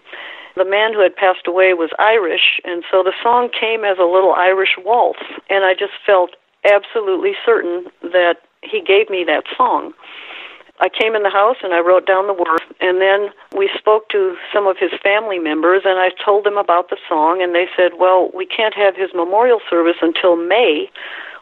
The 0.57 0.65
man 0.65 0.93
who 0.93 1.01
had 1.01 1.17
passed 1.17 1.47
away 1.47 1.73
was 1.73 1.91
Irish, 1.99 2.61
and 2.65 2.85
so 2.91 3.03
the 3.03 3.13
song 3.23 3.49
came 3.49 3.85
as 3.85 3.99
a 3.99 4.05
little 4.05 4.33
Irish 4.33 4.77
waltz. 4.79 5.21
And 5.49 5.65
I 5.65 5.73
just 5.73 5.93
felt 6.05 6.31
absolutely 6.65 7.33
certain 7.45 7.87
that 8.03 8.37
he 8.63 8.83
gave 8.83 9.09
me 9.09 9.25
that 9.25 9.45
song. 9.57 9.93
I 10.81 10.89
came 10.89 11.15
in 11.15 11.23
the 11.23 11.31
house 11.31 11.57
and 11.63 11.73
I 11.73 11.81
wrote 11.81 12.07
down 12.07 12.27
the 12.27 12.35
words, 12.35 12.65
and 12.81 13.01
then 13.01 13.31
we 13.57 13.71
spoke 13.77 14.09
to 14.11 14.37
some 14.53 14.67
of 14.67 14.77
his 14.79 14.91
family 15.03 15.39
members, 15.39 15.83
and 15.85 15.99
I 15.99 16.11
told 16.23 16.45
them 16.45 16.59
about 16.59 16.91
the 16.91 16.99
song, 17.09 17.43
and 17.43 17.55
they 17.55 17.67
said, 17.77 17.95
"Well, 17.99 18.31
we 18.35 18.45
can't 18.45 18.75
have 18.75 18.95
his 18.97 19.15
memorial 19.15 19.61
service 19.71 19.97
until 20.03 20.37
May." 20.37 20.91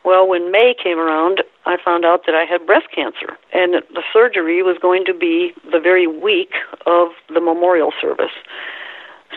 Well, 0.05 0.29
when 0.29 0.51
May 0.51 0.75
came 0.75 0.99
around, 0.99 1.43
I 1.65 1.79
found 1.83 2.05
out 2.05 2.27
that 2.27 2.35
I 2.35 2.45
had 2.45 2.67
breast 2.67 2.91
cancer, 2.95 3.39
and 3.53 3.83
the 3.93 4.03
surgery 4.13 4.63
was 4.63 4.77
going 4.79 5.05
to 5.07 5.15
be 5.15 5.55
the 5.73 5.81
very 5.81 6.07
week 6.07 6.53
of 6.87 7.09
the 7.33 7.41
memorial 7.41 7.93
service. 8.01 8.37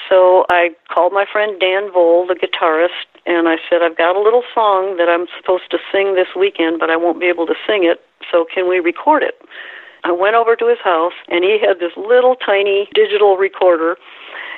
So 0.10 0.46
I 0.50 0.76
called 0.94 1.14
my 1.14 1.26
friend 1.26 1.60
Dan 1.60 1.90
Vole, 1.92 2.28
the 2.28 2.36
guitarist, 2.36 3.08
and 3.26 3.48
I 3.48 3.58
said, 3.70 3.82
I've 3.82 3.98
got 3.98 4.16
a 4.16 4.22
little 4.22 4.44
song 4.54 4.98
that 4.98 5.10
I'm 5.10 5.28
supposed 5.40 5.72
to 5.72 5.80
sing 5.92 6.16
this 6.16 6.28
weekend, 6.36 6.80
but 6.80 6.90
I 6.90 6.98
won't 6.98 7.20
be 7.20 7.28
able 7.28 7.48
to 7.48 7.56
sing 7.66 7.84
it, 7.84 8.04
so 8.32 8.46
can 8.46 8.70
we 8.70 8.80
record 8.80 9.24
it? 9.24 9.42
I 10.08 10.12
went 10.14 10.36
over 10.36 10.56
to 10.56 10.68
his 10.70 10.80
house, 10.82 11.12
and 11.28 11.44
he 11.44 11.60
had 11.60 11.80
this 11.80 11.92
little 11.98 12.36
tiny 12.36 12.88
digital 12.96 13.36
recorder, 13.36 13.98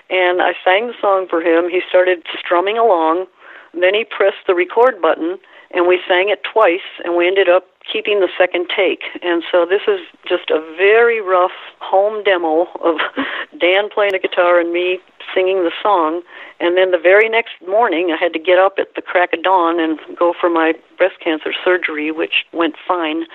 and 0.09 0.43
I 0.43 0.53
sang 0.63 0.87
the 0.87 0.93
song 1.01 1.25
for 1.27 1.41
him. 1.41 1.69
He 1.69 1.81
started 1.89 2.21
strumming 2.37 2.77
along. 2.77 3.25
Then 3.73 3.95
he 3.95 4.05
pressed 4.05 4.45
the 4.45 4.53
record 4.53 5.01
button, 5.01 5.39
and 5.71 5.87
we 5.87 5.99
sang 6.07 6.29
it 6.29 6.43
twice, 6.45 6.85
and 7.03 7.17
we 7.17 7.25
ended 7.25 7.49
up 7.49 7.65
keeping 7.91 8.19
the 8.19 8.29
second 8.37 8.69
take. 8.69 9.01
And 9.23 9.41
so 9.51 9.65
this 9.65 9.81
is 9.87 9.99
just 10.27 10.51
a 10.51 10.61
very 10.77 11.19
rough 11.19 11.57
home 11.79 12.23
demo 12.23 12.67
of 12.85 12.97
Dan 13.59 13.89
playing 13.89 14.11
the 14.13 14.19
guitar 14.19 14.59
and 14.59 14.71
me 14.71 14.99
singing 15.33 15.63
the 15.63 15.71
song. 15.81 16.21
And 16.59 16.77
then 16.77 16.91
the 16.91 16.97
very 16.97 17.29
next 17.29 17.53
morning, 17.67 18.11
I 18.11 18.17
had 18.21 18.33
to 18.33 18.39
get 18.39 18.57
up 18.57 18.75
at 18.77 18.95
the 18.95 19.01
crack 19.01 19.33
of 19.33 19.43
dawn 19.43 19.79
and 19.79 19.99
go 20.17 20.33
for 20.39 20.49
my 20.49 20.73
breast 20.97 21.19
cancer 21.23 21.53
surgery, 21.63 22.11
which 22.11 22.45
went 22.51 22.75
fine. 22.87 23.25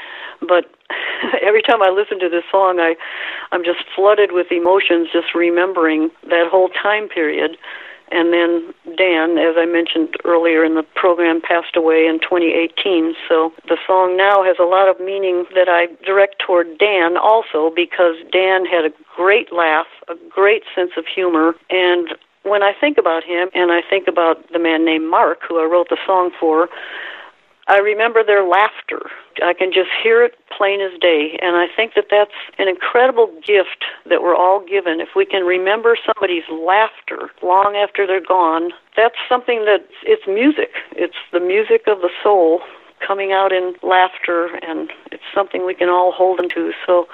But 0.40 0.70
every 1.42 1.62
time 1.62 1.82
I 1.82 1.90
listen 1.90 2.18
to 2.20 2.28
this 2.28 2.44
song, 2.50 2.80
I, 2.80 2.96
I'm 3.52 3.64
just 3.64 3.84
flooded 3.94 4.32
with 4.32 4.50
emotions 4.50 5.08
just 5.12 5.34
remembering 5.34 6.10
that 6.28 6.48
whole 6.50 6.68
time 6.68 7.08
period. 7.08 7.56
And 8.14 8.32
then 8.32 8.72
Dan, 8.96 9.38
as 9.38 9.58
I 9.58 9.66
mentioned 9.66 10.14
earlier 10.24 10.64
in 10.64 10.76
the 10.76 10.86
program, 10.94 11.40
passed 11.42 11.74
away 11.74 12.06
in 12.06 12.20
2018. 12.20 13.14
So 13.28 13.52
the 13.66 13.76
song 13.86 14.16
now 14.16 14.44
has 14.44 14.56
a 14.60 14.70
lot 14.70 14.88
of 14.88 15.00
meaning 15.00 15.44
that 15.54 15.68
I 15.68 15.88
direct 16.06 16.38
toward 16.38 16.78
Dan 16.78 17.16
also 17.16 17.74
because 17.74 18.14
Dan 18.30 18.64
had 18.64 18.86
a 18.86 18.94
great 19.16 19.52
laugh, 19.52 19.90
a 20.06 20.14
great 20.30 20.62
sense 20.74 20.92
of 20.96 21.04
humor, 21.06 21.54
and 21.70 22.14
when 22.44 22.62
I 22.62 22.72
think 22.78 22.98
about 22.98 23.24
him 23.24 23.48
and 23.54 23.72
I 23.72 23.80
think 23.88 24.06
about 24.06 24.52
the 24.52 24.58
man 24.58 24.84
named 24.84 25.10
Mark 25.10 25.40
who 25.48 25.58
I 25.58 25.64
wrote 25.64 25.88
the 25.88 25.98
song 26.06 26.30
for, 26.38 26.68
I 27.66 27.78
remember 27.78 28.22
their 28.22 28.44
laughter. 28.44 29.10
I 29.42 29.54
can 29.54 29.72
just 29.72 29.88
hear 30.02 30.22
it 30.22 30.34
plain 30.56 30.80
as 30.80 30.98
day. 31.00 31.38
And 31.40 31.56
I 31.56 31.66
think 31.74 31.94
that 31.94 32.06
that's 32.10 32.34
an 32.58 32.68
incredible 32.68 33.32
gift 33.46 33.84
that 34.06 34.22
we're 34.22 34.36
all 34.36 34.64
given. 34.64 35.00
If 35.00 35.10
we 35.16 35.24
can 35.24 35.44
remember 35.44 35.96
somebody's 36.04 36.44
laughter 36.50 37.30
long 37.42 37.74
after 37.76 38.06
they're 38.06 38.24
gone, 38.24 38.70
that's 38.96 39.16
something 39.28 39.64
that 39.64 39.86
it's 40.02 40.26
music. 40.26 40.72
It's 40.92 41.16
the 41.32 41.40
music 41.40 41.84
of 41.86 42.00
the 42.00 42.10
soul 42.22 42.60
coming 43.04 43.32
out 43.32 43.52
in 43.52 43.74
laughter, 43.82 44.58
and 44.62 44.90
it's 45.10 45.24
something 45.34 45.66
we 45.66 45.74
can 45.74 45.88
all 45.88 46.12
hold 46.12 46.40
into. 46.40 46.72
So 46.86 47.06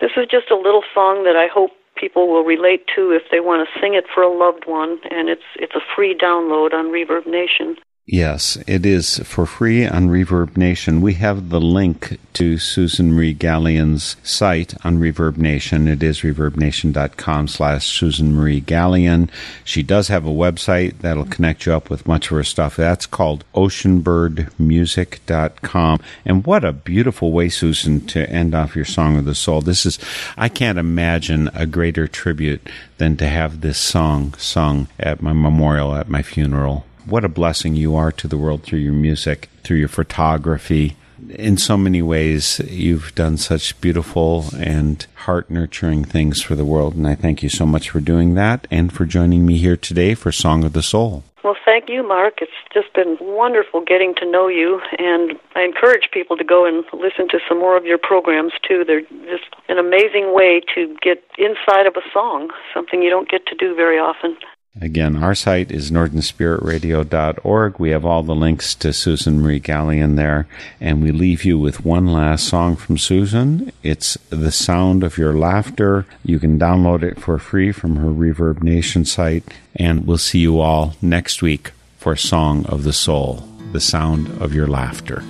this 0.00 0.12
is 0.16 0.26
just 0.30 0.50
a 0.50 0.56
little 0.56 0.82
song 0.92 1.24
that 1.24 1.36
I 1.36 1.46
hope 1.46 1.70
people 1.96 2.28
will 2.28 2.44
relate 2.44 2.86
to 2.96 3.12
if 3.12 3.22
they 3.30 3.40
want 3.40 3.66
to 3.66 3.80
sing 3.80 3.94
it 3.94 4.04
for 4.12 4.22
a 4.22 4.32
loved 4.32 4.64
one 4.66 4.98
and 5.12 5.28
it's 5.28 5.44
it's 5.56 5.74
a 5.76 5.80
free 5.94 6.12
download 6.12 6.74
on 6.74 6.86
Reverb 6.86 7.24
Nation. 7.24 7.76
Yes, 8.06 8.58
it 8.66 8.84
is 8.84 9.16
for 9.20 9.46
free 9.46 9.86
on 9.86 10.10
Reverb 10.10 10.58
Nation. 10.58 11.00
We 11.00 11.14
have 11.14 11.48
the 11.48 11.60
link 11.60 12.18
to 12.34 12.58
Susan 12.58 13.14
Marie 13.14 13.32
Gallion's 13.32 14.16
site 14.22 14.74
on 14.84 14.98
Reverb 14.98 15.38
Nation. 15.38 15.88
It 15.88 16.02
is 16.02 16.20
reverbnation.com 16.20 17.48
slash 17.48 17.86
Susan 17.86 18.34
Marie 18.34 18.60
Gallion. 18.60 19.30
She 19.64 19.82
does 19.82 20.08
have 20.08 20.26
a 20.26 20.30
website 20.30 20.98
that'll 20.98 21.24
connect 21.24 21.64
you 21.64 21.72
up 21.72 21.88
with 21.88 22.06
much 22.06 22.26
of 22.26 22.32
her 22.36 22.44
stuff. 22.44 22.76
That's 22.76 23.06
called 23.06 23.46
oceanbirdmusic.com. 23.54 26.00
And 26.26 26.44
what 26.44 26.62
a 26.62 26.72
beautiful 26.72 27.32
way, 27.32 27.48
Susan, 27.48 28.04
to 28.08 28.28
end 28.28 28.54
off 28.54 28.76
your 28.76 28.84
Song 28.84 29.16
of 29.16 29.24
the 29.24 29.34
Soul. 29.34 29.62
This 29.62 29.86
is, 29.86 29.98
I 30.36 30.50
can't 30.50 30.78
imagine 30.78 31.48
a 31.54 31.64
greater 31.64 32.06
tribute 32.06 32.68
than 32.98 33.16
to 33.16 33.26
have 33.26 33.62
this 33.62 33.78
song 33.78 34.34
sung 34.34 34.88
at 35.00 35.22
my 35.22 35.32
memorial, 35.32 35.94
at 35.94 36.10
my 36.10 36.20
funeral 36.20 36.84
what 37.06 37.24
a 37.24 37.28
blessing 37.28 37.74
you 37.74 37.94
are 37.96 38.12
to 38.12 38.28
the 38.28 38.38
world 38.38 38.62
through 38.62 38.80
your 38.80 38.92
music, 38.92 39.48
through 39.62 39.78
your 39.78 39.88
photography. 39.88 40.96
In 41.30 41.56
so 41.56 41.76
many 41.76 42.02
ways, 42.02 42.60
you've 42.68 43.14
done 43.14 43.38
such 43.38 43.80
beautiful 43.80 44.46
and 44.58 45.06
heart 45.14 45.50
nurturing 45.50 46.04
things 46.04 46.42
for 46.42 46.54
the 46.54 46.64
world, 46.64 46.94
and 46.94 47.06
I 47.06 47.14
thank 47.14 47.42
you 47.42 47.48
so 47.48 47.64
much 47.64 47.90
for 47.90 48.00
doing 48.00 48.34
that 48.34 48.66
and 48.70 48.92
for 48.92 49.04
joining 49.04 49.46
me 49.46 49.56
here 49.56 49.76
today 49.76 50.14
for 50.14 50.32
Song 50.32 50.64
of 50.64 50.72
the 50.72 50.82
Soul. 50.82 51.24
Well, 51.42 51.56
thank 51.62 51.90
you, 51.90 52.06
Mark. 52.06 52.40
It's 52.40 52.52
just 52.72 52.92
been 52.94 53.18
wonderful 53.20 53.82
getting 53.84 54.14
to 54.16 54.30
know 54.30 54.48
you, 54.48 54.80
and 54.98 55.38
I 55.54 55.62
encourage 55.62 56.08
people 56.10 56.38
to 56.38 56.44
go 56.44 56.64
and 56.64 56.84
listen 56.92 57.28
to 57.28 57.38
some 57.46 57.58
more 57.58 57.76
of 57.76 57.84
your 57.84 57.98
programs 57.98 58.52
too. 58.66 58.82
They're 58.86 59.02
just 59.02 59.52
an 59.68 59.78
amazing 59.78 60.34
way 60.34 60.62
to 60.74 60.96
get 61.02 61.22
inside 61.36 61.86
of 61.86 61.96
a 61.96 62.04
song, 62.12 62.50
something 62.72 63.02
you 63.02 63.10
don't 63.10 63.28
get 63.28 63.46
to 63.46 63.54
do 63.54 63.74
very 63.74 63.98
often. 63.98 64.36
Again, 64.80 65.22
our 65.22 65.36
site 65.36 65.70
is 65.70 65.92
northernspiritradio.org. 65.92 67.78
We 67.78 67.90
have 67.90 68.04
all 68.04 68.24
the 68.24 68.34
links 68.34 68.74
to 68.76 68.92
Susan 68.92 69.40
Marie 69.40 69.60
Gallion 69.60 70.16
there, 70.16 70.48
and 70.80 71.00
we 71.00 71.12
leave 71.12 71.44
you 71.44 71.56
with 71.60 71.84
one 71.84 72.08
last 72.08 72.48
song 72.48 72.74
from 72.74 72.98
Susan. 72.98 73.70
It's 73.84 74.18
The 74.30 74.50
Sound 74.50 75.04
of 75.04 75.16
Your 75.16 75.32
Laughter. 75.32 76.06
You 76.24 76.40
can 76.40 76.58
download 76.58 77.04
it 77.04 77.20
for 77.20 77.38
free 77.38 77.70
from 77.70 77.96
her 77.96 78.08
Reverb 78.08 78.64
Nation 78.64 79.04
site, 79.04 79.44
and 79.76 80.08
we'll 80.08 80.18
see 80.18 80.40
you 80.40 80.58
all 80.58 80.94
next 81.00 81.40
week 81.40 81.70
for 81.96 82.16
Song 82.16 82.66
of 82.66 82.82
the 82.82 82.92
Soul, 82.92 83.48
The 83.70 83.80
Sound 83.80 84.28
of 84.42 84.52
Your 84.52 84.66
Laughter. 84.66 85.22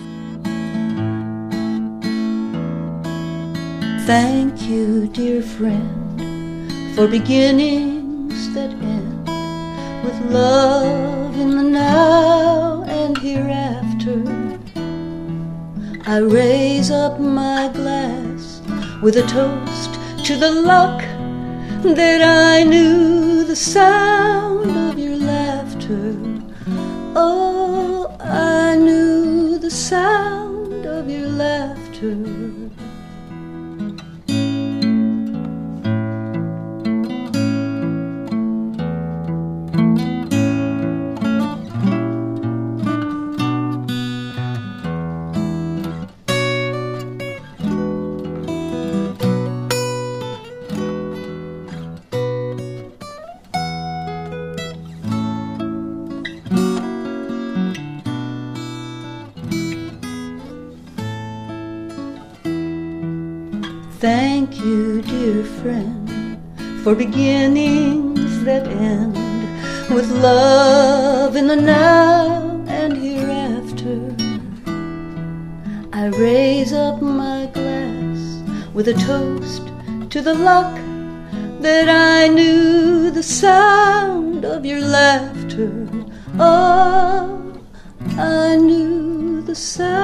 Thank 4.06 4.62
you, 4.62 5.06
dear 5.08 5.42
friend, 5.42 6.96
for 6.96 7.06
beginnings 7.06 8.54
that 8.54 8.70
end 8.70 9.23
with 10.04 10.20
love 10.30 11.34
in 11.38 11.56
the 11.56 11.62
now 11.62 12.82
and 12.82 13.16
hereafter. 13.16 14.22
I 16.06 16.18
raise 16.18 16.90
up 16.90 17.18
my 17.18 17.70
glass 17.72 18.60
with 19.02 19.16
a 19.16 19.26
toast 19.26 19.92
to 20.26 20.36
the 20.36 20.50
luck 20.50 21.00
that 21.96 22.20
I 22.22 22.64
knew 22.64 23.44
the 23.44 23.56
sound 23.56 24.76
of 24.88 24.98
your 24.98 25.16
laughter. 25.16 26.14
Oh, 27.16 28.14
I 28.20 28.76
knew 28.76 29.58
the 29.58 29.70
sound 29.70 30.84
of 30.84 31.08
your 31.08 31.28
laughter. 31.28 32.63
For 66.94 66.98
beginnings 66.98 68.44
that 68.44 68.66
end 68.68 69.14
with 69.92 70.10
love 70.10 71.34
in 71.34 71.48
the 71.48 71.56
now 71.56 72.62
and 72.68 72.96
hereafter. 72.96 73.98
I 75.92 76.06
raise 76.06 76.72
up 76.72 77.02
my 77.02 77.46
glass 77.52 78.42
with 78.74 78.86
a 78.88 78.94
toast 78.94 79.62
to 80.10 80.20
the 80.20 80.34
luck 80.34 80.74
that 81.60 81.88
I 81.88 82.28
knew 82.28 83.10
the 83.10 83.22
sound 83.22 84.44
of 84.44 84.64
your 84.64 84.80
laughter. 84.80 85.88
Oh, 86.38 87.60
I 88.16 88.56
knew 88.56 89.42
the 89.42 89.56
sound 89.56 90.03